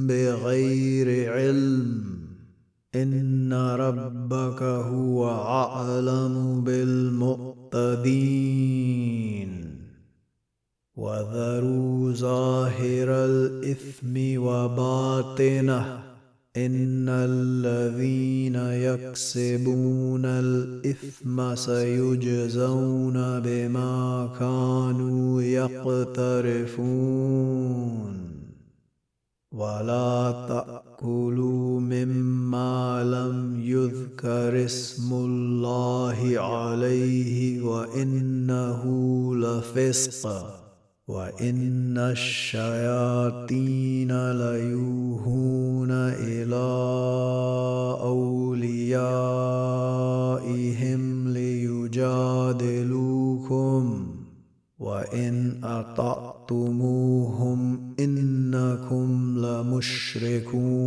بغير 0.06 1.32
علم. 1.32 2.02
إن 2.94 3.52
ربك 3.52 4.62
هو 4.62 5.30
أعلم 5.30 6.64
بالمؤتدين. 6.64 7.62
وذروا 10.96 12.12
ظاهر 12.12 13.08
الإثم 13.08 14.42
وباطنه. 14.42 16.02
إن 16.56 17.08
الذين 17.08 18.56
يكسبون 18.56 20.24
الإثم 20.24 21.54
سيجزون 21.54 23.40
بما 23.40 24.28
كانوا 24.38 25.42
يقترفون. 25.42 26.82
ولا 29.52 30.46
تأكلوا 30.48 31.80
مما 31.80 33.04
لم 33.04 33.60
يذكر 33.64 34.64
اسم 34.64 35.12
الله 35.12 36.40
عليه 36.40 37.62
وإنه 37.62 38.82
لفسق. 39.36 40.61
وان 41.08 41.98
الشياطين 41.98 42.92
ليوهون 44.32 45.90
إلى 45.90 46.66
اوليائهم 48.00 48.92
ليجادلوكم 51.28 52.52
وان 54.78 55.64
اطعتموهم 55.64 57.00
انكم 58.00 59.38
لمشركون 59.38 60.81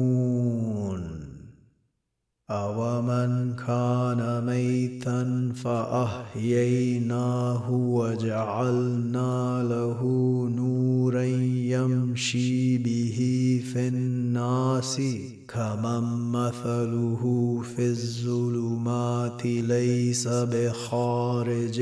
بخارج 20.28 21.82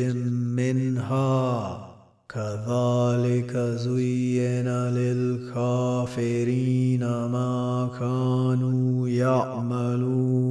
منها. 0.56 1.78
كذلك 2.30 3.58
زين 3.58 4.68
للكافرين 4.68 6.20
ما 7.06 7.90
كانوا 8.00 9.10
يعملون. 9.10 10.44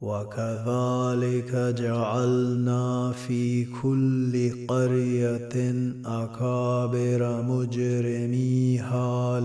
وكذلك 0.00 1.74
جعلنا 1.78 3.12
في 3.12 3.64
كل 3.64 4.66
قرية 4.66 5.74
أكابر 6.06 7.42
مجرميها 7.42 8.76
فيها 8.76 9.40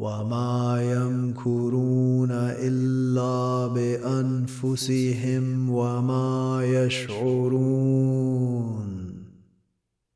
وما 0.00 0.80
يمكرون 0.80 2.30
الا 2.32 3.66
بانفسهم 3.74 5.44
وما 5.70 6.60
يشعرون 6.64 8.30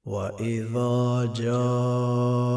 واذا 0.05 1.33
جاءتهم 1.37 2.55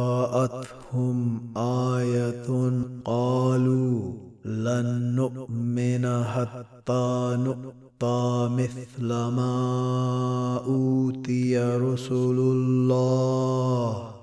إيه 1.57 2.71
قالوا 3.05 4.13
لن 4.45 5.15
نؤمن 5.15 6.23
حتى 6.23 7.38
نؤتى 7.39 8.49
مثل 8.51 9.07
ما 9.07 10.57
اوتي 10.65 11.59
رسل 11.59 12.38
الله 12.39 14.16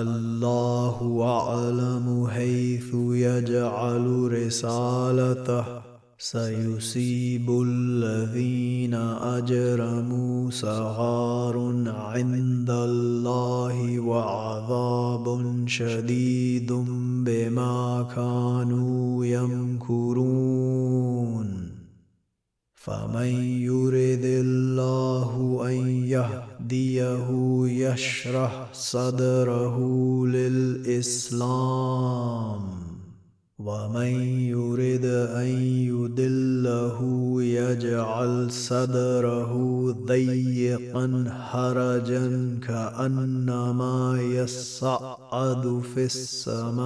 الله 0.00 1.22
أعلم 1.22 2.26
حيث 2.26 2.94
يجعل 2.94 4.32
رسالته. 4.32 5.64
سيصيب 6.18 7.62
الذين 7.66 8.94
أجرموا 8.94 10.50
صغار 10.50 11.56
عند 11.86 12.70
الله 12.70 14.00
وعذاب 14.00 15.64
شديد 15.66 16.72
بما 17.26 18.06
كانوا 18.14 19.26
يمكرون. 19.26 20.61
فمن 22.84 23.30
يرد 23.62 24.24
الله 24.24 25.62
ان 25.66 25.88
يهديه 25.88 27.28
يشرح 27.66 28.68
صدره 28.72 29.76
للاسلام 30.26 31.82
ومن 33.58 34.12
يرد 34.50 35.04
ان 35.04 35.46
يدله 35.94 36.98
يجعل 37.42 38.50
صدره 38.50 39.52
ضيقا 40.06 41.24
حرجا 41.50 42.58
كانما 42.66 44.18
يصعد 44.22 45.82
في 45.94 46.04
السماء 46.04 46.82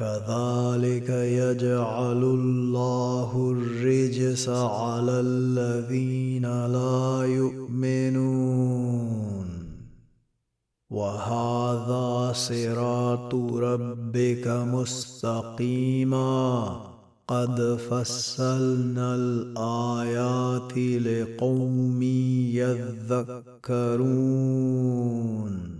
كذلك 0.00 1.10
يجعل 1.10 2.22
الله 2.22 3.54
الرجس 3.56 4.48
على 4.48 5.20
الذين 5.20 6.66
لا 6.66 7.22
يؤمنون. 7.24 9.46
وهذا 10.90 12.32
صراط 12.32 13.34
ربك 13.34 14.48
مستقيما. 14.48 16.76
قد 17.28 17.78
فصلنا 17.90 19.14
الآيات 19.14 20.78
لقوم 20.78 22.02
يذكرون. 23.62 25.79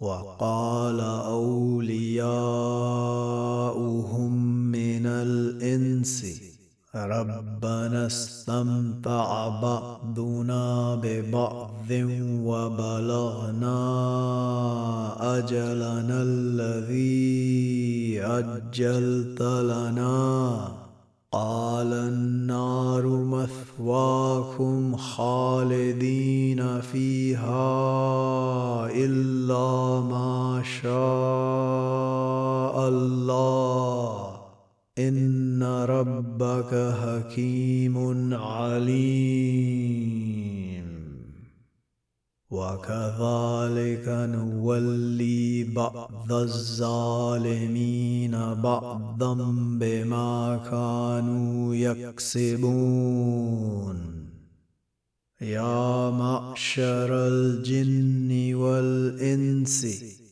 وقال 0.00 1.00
أولياؤهم 1.00 2.32
من 4.72 5.06
الإنس 5.06 6.26
ربنا 6.94 8.06
استمتع 8.06 9.48
بعضنا 9.48 10.94
ببعض 10.94 11.90
وبلغنا 12.44 13.78
أجلنا 15.38 16.22
الذي 16.22 17.40
أجلت 18.22 19.42
لنا. 19.42 20.79
قال 21.32 21.92
النار 21.92 23.06
مثواكم 23.06 24.96
خالدين 24.96 26.80
فيها 26.80 27.66
إلا 28.90 30.00
ما 30.00 30.62
شاء 30.82 30.90
الله. 32.88 34.30
إن 34.98 35.62
ربك 35.62 36.94
حكيم 37.02 38.34
عليم. 38.34 39.80
وكذلك 42.50 44.04
نولي 44.08 45.64
بعض 45.64 46.32
الظالمين 46.32 48.30
بعضا 48.54 49.34
بما 49.80 50.60
كانوا 50.70 51.74
يكسبون. 51.74 52.90
يا 55.40 56.10
معشر 56.10 57.28
الجن 57.28 58.54
والإنس 58.54 59.86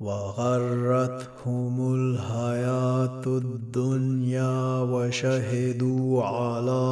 وغرتهم 0.00 1.94
الحياة 1.94 3.22
الدنيا 3.26 4.80
وشهدوا 4.80 6.22
على 6.22 6.86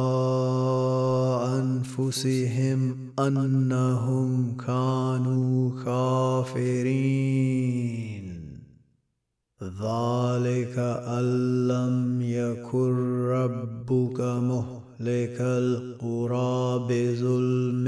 أنفسهم 1.61 2.97
أنهم 3.19 4.57
كانوا 4.57 5.83
كافرين. 5.85 7.05
ذلك 9.63 10.77
أن 11.07 11.67
لم 11.67 12.21
يكن 12.21 12.93
ربك 13.27 14.19
مهلك 14.21 15.37
القرى 15.41 16.79
بظلم 16.89 17.87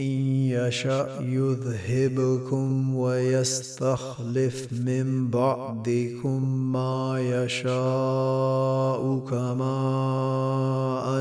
إن 0.00 0.04
يشأ 0.50 1.20
يذهبكم 1.20 2.94
ويستخلف 2.94 4.72
من 4.72 5.30
بعدكم 5.30 6.72
ما 6.72 7.20
يشاء 7.20 9.18
كما 9.18 9.76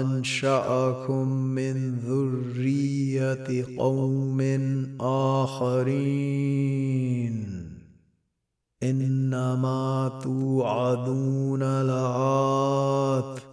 أنشأكم 0.01 1.27
من 1.27 1.95
ذرية 1.99 3.65
قوم 3.77 4.41
آخرين. 5.01 6.63
إنما 8.83 10.19
توعدون 10.23 11.81
لآت 11.81 13.52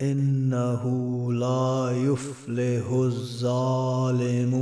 إنه 0.00 0.82
لا 1.32 1.90
يفلح 1.90 2.92
الظالمون. 2.92 4.56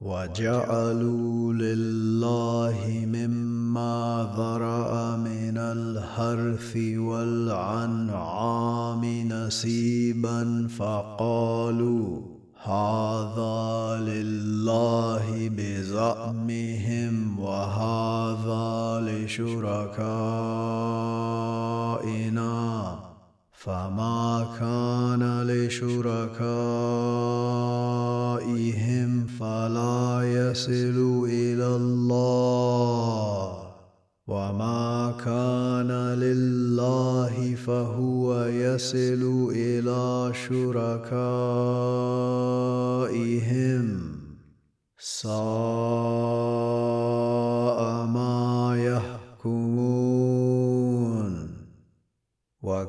وجعلوا 0.00 1.52
لله 1.52 3.06
مما 3.06 4.32
ذرأ 4.36 5.16
من 5.16 5.58
الحرث 5.58 6.76
والعنعام 6.76 9.04
نسيبا 9.04 10.68
فقالوا 10.68 12.31
هذا 12.64 13.98
لله 14.00 15.48
بزعمهم 15.48 17.38
وهذا 17.40 19.00
لشركائنا. 19.00 19.92
فما 23.52 24.46
كان 24.60 25.42
لشركائهم 25.46 26.12
فلا 29.40 30.22
يصل 30.22 31.26
إلى 31.28 31.76
الله. 31.76 33.61
وما 34.26 35.14
كان 35.24 35.90
لله 36.14 37.54
فهو 37.54 38.44
يصل 38.44 39.50
إلى 39.54 40.32
شركائهم. 40.34 41.22
ساء 44.98 45.32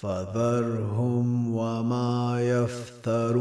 فذرهم 0.00 1.54
وما 1.54 2.40
يفترون. 2.40 3.38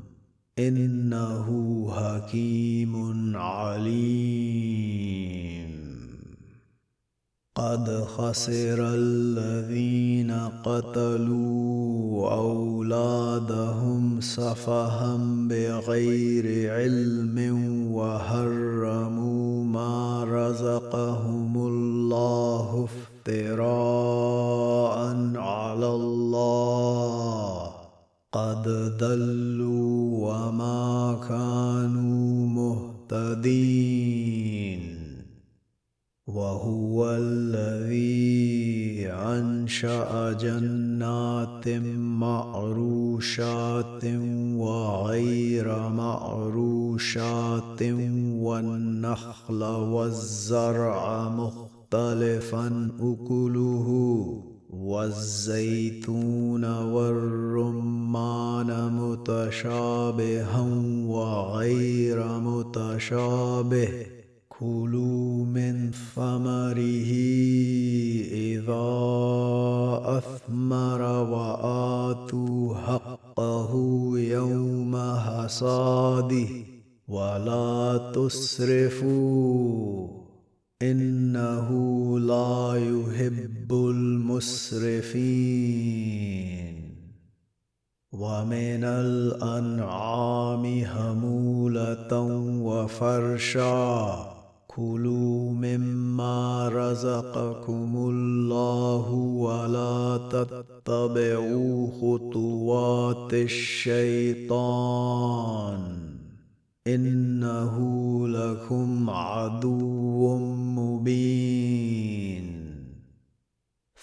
إنه 0.67 1.47
حكيم 1.91 2.93
عليم. 3.35 5.01
قد 7.55 8.03
خسر 8.17 8.79
الذين 8.79 10.31
قتلوا 10.63 12.33
أولادهم 12.33 14.21
سفها 14.21 15.17
بغير 15.49 16.73
علم 16.73 17.37
وحرموا 17.91 19.63
ما 19.63 20.23
رزقهم 20.23 21.57
الله 21.57 22.87
افتراء 23.27 24.97
على 25.35 25.87
الله. 25.87 27.40
قد 28.33 28.63
ضلوا 28.99 30.31
وما 30.31 31.19
كانوا 31.29 32.47
مهتدين. 33.11 34.81
وهو 36.27 37.11
الذي 37.11 39.07
أنشأ 39.07 40.33
جنات 40.33 41.67
معروشات 41.97 44.05
وغير 44.55 45.89
معروشات 45.89 47.81
والنخل 48.33 49.63
والزرع 49.63 51.29
مختلفا 51.29 52.91
أكله. 52.99 54.50
والزيتون 54.73 56.65
والرمان 56.65 57.91
متشابها 58.93 60.61
وغير 61.07 62.39
متشابه. 62.39 63.89
كلوا 64.49 65.45
من 65.45 65.91
ثمره 66.15 67.11
إذا 68.31 68.91
أثمر 70.05 71.01
وآتوا 71.01 72.75
حقه 72.75 73.71
يوم 74.15 74.95
حصاده. 74.95 76.47
ولا 77.07 78.11
تسرفوا 78.15 80.20
إنه 80.81 81.69
لا 82.19 82.73
يحب 82.75 83.73
المسرفين. 83.73 85.61
ومن 88.11 88.83
الأنعام 88.83 90.65
هموله 90.65 92.13
وفرشا. 92.61 94.31
كلوا 94.67 95.51
مما 95.51 96.69
رزقكم 96.69 97.95
الله 97.95 99.13
ولا 99.13 100.19
تتبعوا 100.31 101.87
خطوات 101.87 103.33
الشيطان. 103.33 106.10
إنه 106.87 107.77
لكم 108.27 109.09
عدو 109.09 110.37
مبين. 110.55 112.51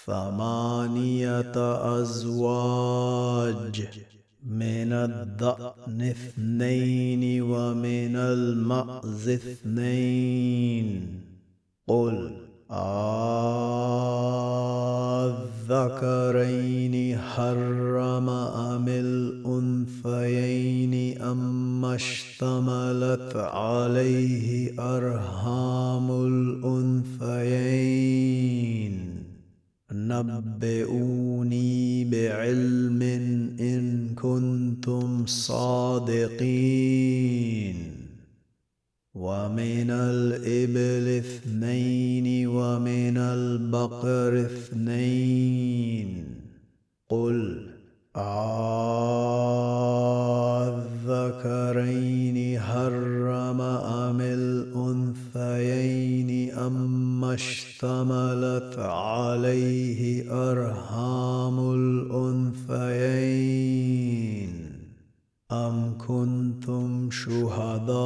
ثمانية 0.07 1.53
أزواج 2.01 3.89
من 4.45 4.93
الضأن 4.93 6.03
اثنين 6.03 7.43
ومن 7.43 8.16
المأز 8.16 9.29
اثنين. 9.29 11.20
قل 11.87 12.47
الذكرين 15.69 17.19
حرم 17.19 18.29
أم 18.29 18.89
الأنثيين 18.89 20.95
أم 21.23 21.85
اشتملت 21.85 23.37
عليه 23.37 24.81
أرهام 24.81 26.27
الأنثيين؟ 26.27 27.39
نبئوني 29.93 32.05
بعلم 32.05 33.03
إن 33.61 34.09
كنتم 34.14 35.27
صادقين. 35.27 36.39
ومن 39.19 39.91
الإبل 39.91 41.19
اثنين 41.19 42.47
ومن 42.47 43.19
البقر 43.19 44.41
اثنين. 44.41 46.25
قل 47.09 47.69
الذكرين 51.09 52.61
حرم 52.61 53.61
أم 53.61 54.21
الأنثيين 54.21 56.31
أم 56.55 57.25
اشتملت 57.25 58.79
عليه 58.79 60.33
أرحام 60.51 61.75
الأنثيين؟ 61.75 62.49
ام 65.53 65.99
كنتم 65.99 67.11
شهداء 67.11 67.96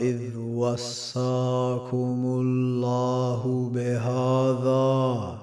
اذ 0.00 0.36
وصاكم 0.36 2.22
الله 2.26 3.70
بهذا 3.74 5.38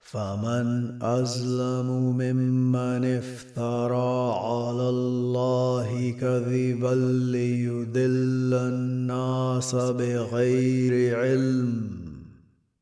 فمن 0.00 0.98
ازلم 1.02 1.86
ممن 2.16 3.04
افترى 3.04 4.32
على 4.32 4.88
الله 4.88 6.10
كذبا 6.20 6.94
ليدل 7.32 8.54
الناس 8.54 9.74
بغير 9.74 11.18
علم 11.20 11.90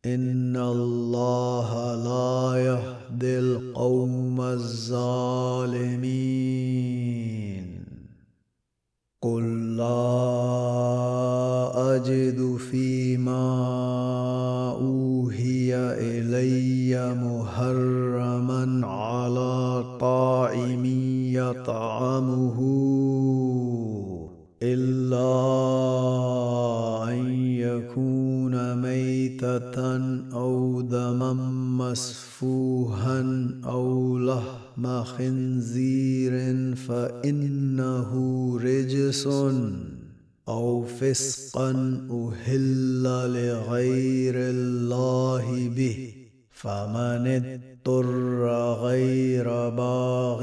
ان 0.06 0.56
الله 0.56 1.94
لا 1.94 2.56
يهدي 2.62 3.01
القوم 3.24 4.40
الظالمين. 4.40 6.22
قل 9.22 9.76
لا 9.76 10.12
أجد 11.96 12.56
فيما 12.56 13.42
اوحي 14.70 15.74
إلي 15.74 17.14
محرما 17.14 18.86
على 18.86 19.84
طاعم 20.00 20.84
يطعمه 21.34 22.58
إلا 24.62 26.41
أو 30.32 30.80
دما 30.80 31.32
مسفوها 31.78 33.48
أو 33.64 34.18
لحم 34.18 35.04
خنزير 35.04 36.32
فإنه 36.76 38.10
رجس 38.58 39.26
أو 40.48 40.84
فسقا 40.84 41.70
أهل 42.10 43.02
لغير 43.02 44.34
الله 44.36 45.68
به 45.76 46.14
فمن 46.50 47.26
اضطر 47.26 48.46
غير 48.82 49.44
باغ 49.68 50.40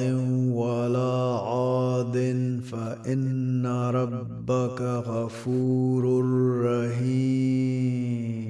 ولا 0.51 1.39
عاد 1.49 2.17
فإن 2.71 3.65
ربك 3.65 4.81
غفور 4.81 6.03
رحيم. 6.63 8.48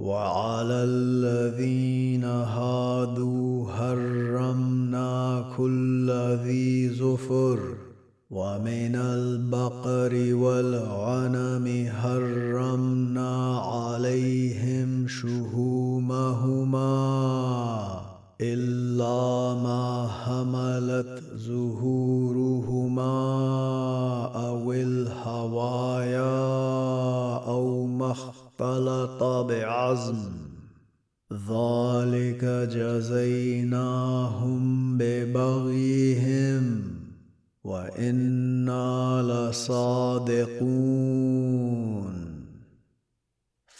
وعلى 0.00 0.84
الذين 0.84 2.24
هادوا 2.24 3.72
حرمنا 3.72 5.44
كل 5.56 6.10
ذي 6.44 6.88
زفر 6.88 7.60
ومن 8.30 8.96
البقر 8.96 10.34
والغنم 10.34 11.90
حرمنا 12.00 13.58
عليهم 13.58 15.08
شهومهما 15.08 16.80
إلا 18.40 19.54
ما 19.62 20.08
حملت 20.08 21.22
ظهورهما 21.36 23.10
أو 24.48 24.72
الهوايا 24.72 26.39
ما 28.60 28.76
اختلط 28.76 29.22
بعزم 29.22 30.32
ذلك 31.32 32.44
جزيناهم 32.72 34.18
ببغيهم 34.98 36.82
وإنا 37.64 39.22
لصادقون. 39.50 40.60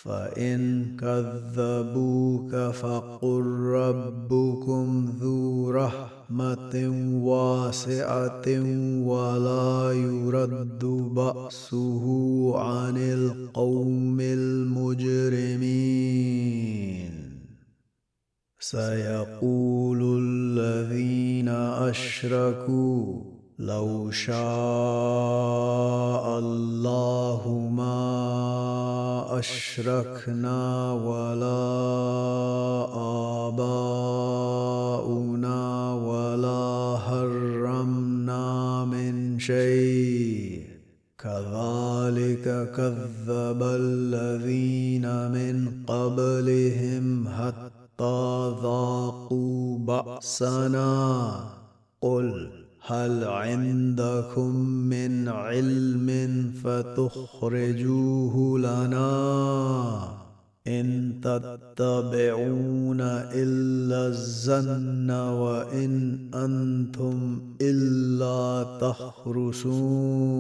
فإن 0.05 0.61
كذبوك 0.97 2.55
فقل 2.57 3.45
ربكم 3.75 5.13
ذو 5.21 5.71
رحمة 5.71 6.75
واسعة 7.23 8.49
ولا 9.05 9.93
يرد 9.93 10.85
بأسه 10.85 12.05
عن 12.59 12.97
القوم 12.97 14.21
المجرمين. 14.21 15.61
سيقول 18.61 20.19
الذين 20.23 21.49
أشركوا 21.89 23.30
لو 23.61 24.11
شاء 24.11 24.35
الله 26.39 27.69
ما 27.73 29.39
أشركنا 29.39 30.93
ولا 30.93 31.69
آباؤنا 33.49 33.95
ولا 35.95 36.97
حرمنا 36.99 38.85
من 38.85 39.39
شيء. 39.39 40.63
كذلك 41.19 42.73
كذب 42.77 43.63
الذين 43.63 45.07
من 45.31 45.57
قبلهم 45.87 47.29
حتى 47.29 48.55
ذاقوا 48.63 49.79
بأسنا 49.79 50.80
تخرسون 69.21 70.31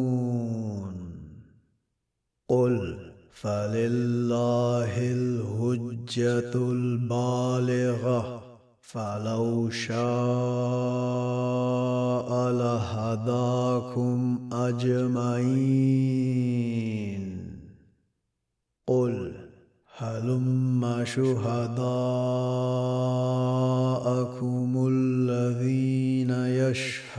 قل 2.48 2.97
فلله 3.31 4.94
الهجه 4.98 6.55
البالغه 6.55 8.43
فلو 8.81 9.70
شاء 9.70 10.01
لهداكم 12.52 14.48
اجمعين. 14.52 16.01
قل 18.86 19.32
هلم 19.97 21.05
شهداءكم 21.05 21.90
الذين 24.90 26.31
يشهدون 26.31 27.10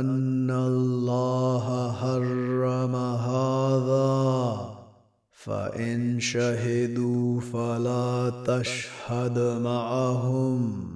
أن 0.00 0.50
الله 0.50 1.92
حرم 1.92 2.96
هذا. 2.96 4.60
فإن 5.32 6.20
شهدوا 6.20 7.40
فلا 7.40 8.32
تشهد 8.46 9.38
معهم. 9.38 10.95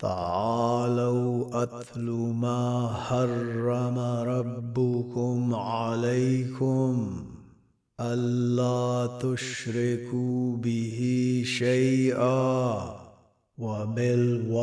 تعالوا 0.00 1.62
أتل 1.62 2.10
ما 2.40 2.88
حرم 2.94 3.98
ربكم 4.28 5.54
عليكم 5.54 7.24
ألا 8.00 9.06
تشركوا 9.20 10.56
به 10.56 10.98
شيئا 11.46 12.96
وبالوالدين 13.58 14.56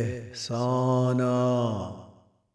إحسانا 0.00 2.03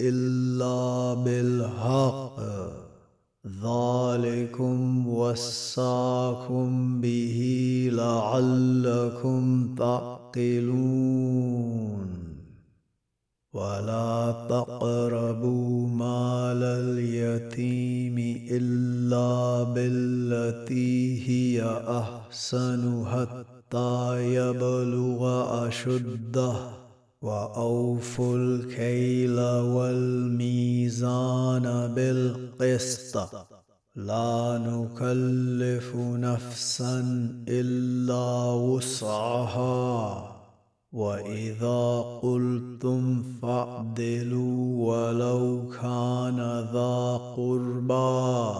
إلا 0.00 1.14
بالحق. 1.24 2.40
ذلكم 3.46 5.08
وصاكم 5.08 7.00
به 7.00 7.88
لعلكم 7.92 9.74
تعقلون. 9.74 11.18
ولا 13.52 14.46
تقربوا 14.48 15.88
مال 15.88 16.62
اليتيم 16.62 18.46
إلا 18.50 19.62
بالتي 19.62 21.28
هي 21.28 21.82
أحسن 21.88 23.04
حتى 23.06 24.34
يبلغ 24.34 25.22
أشده. 25.68 26.87
وأوفوا 27.22 28.36
الكيل 28.36 29.40
والميزان 29.40 30.92
بالقسط. 31.94 33.28
لا 33.96 34.58
نكلف 34.66 35.96
نفسا 35.96 37.00
إلا 37.48 38.52
وسعها. 38.52 40.24
وإذا 40.92 42.00
قلتم 42.22 43.22
فاعدلوا 43.42 44.86
ولو 44.88 45.70
كان 45.82 46.68
ذا 46.72 47.16
قربى. 47.36 48.54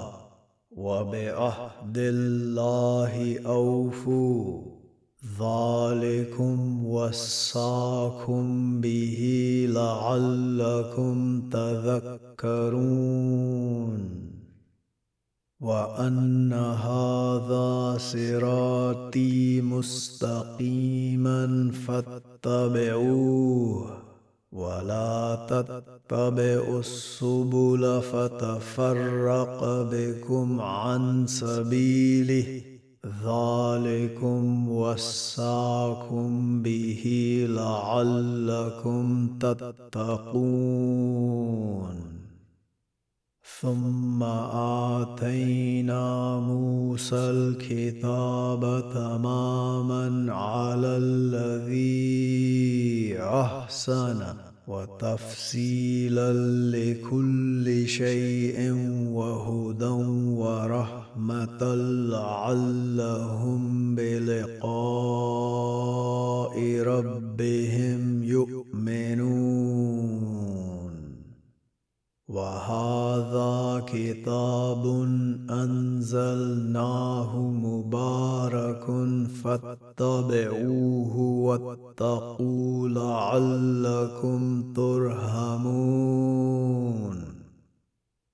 وبعهد 0.70 1.98
الله 1.98 3.40
أوفوا. 3.46 4.77
ذلكم 5.40 6.86
وصاكم 6.86 8.80
به 8.80 9.66
لعلكم 9.70 11.42
تذكرون 11.50 12.88
وأن 15.60 16.52
هذا 16.52 17.96
صراطي 17.98 19.60
مستقيما 19.60 21.70
فاتبعوه 21.86 23.98
ولا 24.52 25.46
تتبعوا 25.48 26.80
السبل 26.80 28.00
فتفرق 28.12 29.64
بكم 29.92 30.60
عن 30.60 31.26
سبيله 31.26 32.77
ذلكم 33.24 34.68
وصاكم 34.68 36.62
به 36.62 37.04
لعلكم 37.48 39.28
تتقون. 39.38 40.98
ثم 43.60 44.22
آتينا 45.02 46.38
موسى 46.40 47.16
الكتاب 47.16 48.90
تماما 48.94 50.32
على 50.34 50.96
الذي 50.96 52.38
أحسن. 53.18 54.47
وتفصيلا 54.68 56.32
لكل 56.76 57.88
شيء 57.88 58.72
وهدى 59.12 59.94
ورحمة 60.42 61.74
لعلهم 62.14 63.94
بلقاء 63.94 64.68
ربهم 66.82 68.22
يؤمنون. 68.22 69.87
وهذا 72.38 73.82
كتاب 73.86 74.84
أنزلناه 75.50 77.32
مبارك 77.38 78.86
فاتبعوه 79.42 81.16
واتقوا 81.18 82.88
لعلكم 82.88 84.72
ترهمون 84.72 86.18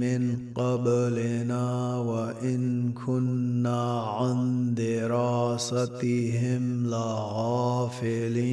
من 0.00 0.36
قبلنا 0.54 1.96
وإن 1.98 2.92
كنا 2.92 4.00
عن 4.00 4.74
دراستهم 4.74 6.62
لغافلين. 6.86 8.44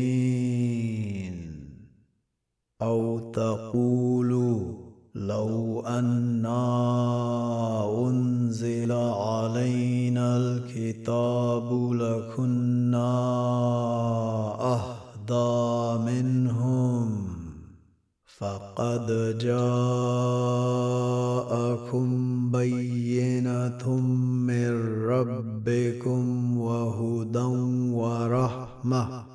أو 2.81 3.19
تقولوا 3.19 4.80
لو 5.27 5.81
أنا 5.87 6.61
أنزل 8.07 8.91
علينا 8.91 10.37
الكتاب 10.37 11.93
لكنا 11.93 13.11
أهدى 14.73 16.03
منهم 16.11 17.27
فقد 18.37 19.37
جاءكم 19.37 19.71
بينة 22.51 23.89
من 24.47 24.71
ربكم 25.05 26.57
وهدى 26.57 27.39
ورحمة. 27.93 29.30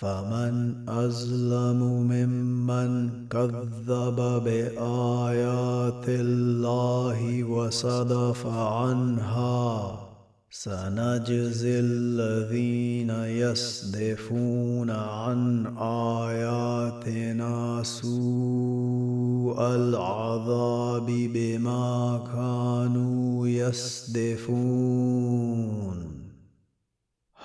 فمن 0.00 0.88
ازلم 0.88 1.80
ممن 2.12 3.10
كذب 3.28 4.16
بآيات 4.44 6.08
الله 6.08 7.44
وصدف 7.44 8.46
عنها 8.46 10.00
سنجزي 10.50 11.80
الذين 11.80 13.10
يصدفون 13.10 14.90
عن 14.90 15.66
آياتنا 16.16 17.82
سوء 17.82 19.60
العذاب 19.60 21.06
بما 21.06 22.20
كانوا 22.32 23.48
يصدفون. 23.48 24.80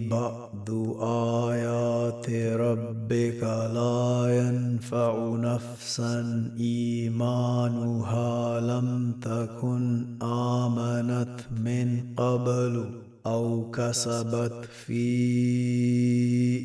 بعض 0.00 0.70
آيات 1.02 2.30
ربك 2.30 3.42
لا 3.74 4.26
ينفع 4.28 5.36
نفسا. 5.36 6.50
إيمانها 6.60 8.60
لم 8.60 9.12
تكن 9.22 10.04
آمنت 10.22 11.36
من 11.64 12.02
قبل 12.16 12.84
أو 13.26 13.70
كسبت 13.70 14.68
في 14.86 15.08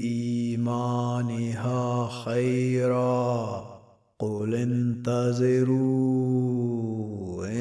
إيمانها 0.03 2.09
خيرا. 2.25 3.63
قل 4.19 4.55
انتظروا 4.55 6.03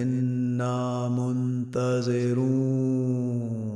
إنا 0.02 1.08
منتظرون. 1.08 3.75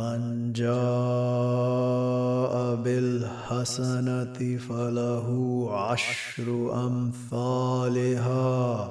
من 0.00 0.52
جاء 0.52 0.74
بالحسنة 2.74 4.58
فله 4.68 5.28
عشر 5.72 6.46
أمثالها. 6.86 8.90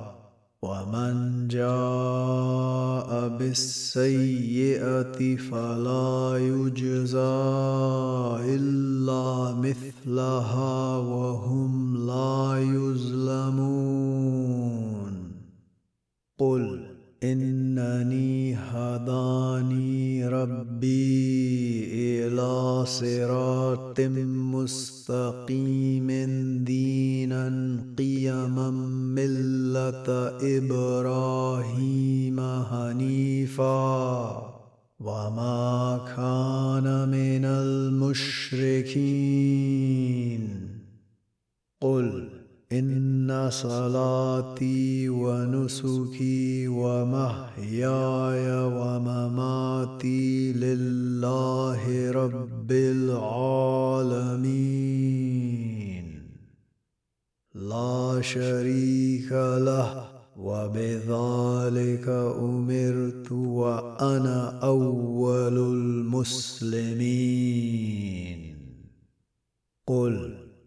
ومن 0.61 1.47
جاء 1.47 3.37
بالسيئة 3.37 5.35
فلا 5.35 6.37
يجزى 6.37 7.19
إلا 8.55 9.55
مثلها 9.55 10.97
وهم 10.97 11.97
لا 12.07 12.59
يظلمون. 12.59 13.59
قل 16.39 16.85
إنني 17.23 18.55
هداني 18.55 19.98
ربي 20.43 21.83
إلى 21.93 22.83
صراط 22.85 23.99
مستقيم 24.55 26.07
دينا 26.63 27.77
قيما 27.97 28.71
ملة 29.15 30.37
إبراهيم 30.57 32.39
حنيفا. 32.63 33.79
وما 34.99 35.99
كان 36.17 37.09
من 37.09 37.45
المشركين. 37.45 38.79
قل 41.81 42.38
إن 42.71 43.49
صلاتي 43.51 45.09
ونسكي 45.09 46.67
ومحياي 46.67 48.47
ومماتي 48.65 50.53
لله 50.53 52.11
رب 52.11 52.71
العالمين. 52.71 53.89
لا 57.55 58.21
شريك 58.21 59.31
له 59.31 60.07
وبذلك 60.37 62.09
أمرت 62.39 63.31
وأنا 63.31 64.59
أول 64.63 65.57
المسلمين. 65.57 66.79
قل 69.87 70.48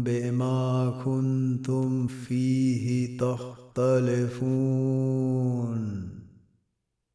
بما 0.03 0.93
كنتم 1.05 2.07
فيه 2.07 3.18
تختلفون. 3.18 4.53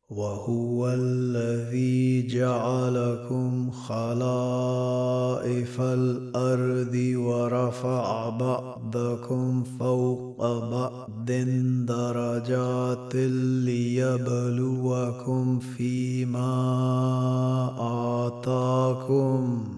وهو 0.09 0.89
الذي 0.89 2.27
جعلكم 2.27 3.71
خلائف 3.71 5.01
الأرض 5.81 6.95
ورفع 7.17 8.29
بعضكم 8.29 9.65
فوق 9.79 10.71
بعض 10.71 11.31
درجات 11.87 13.15
ليبلوكم 13.65 15.59
فيما 15.59 16.49
آتاكم. 18.27 19.78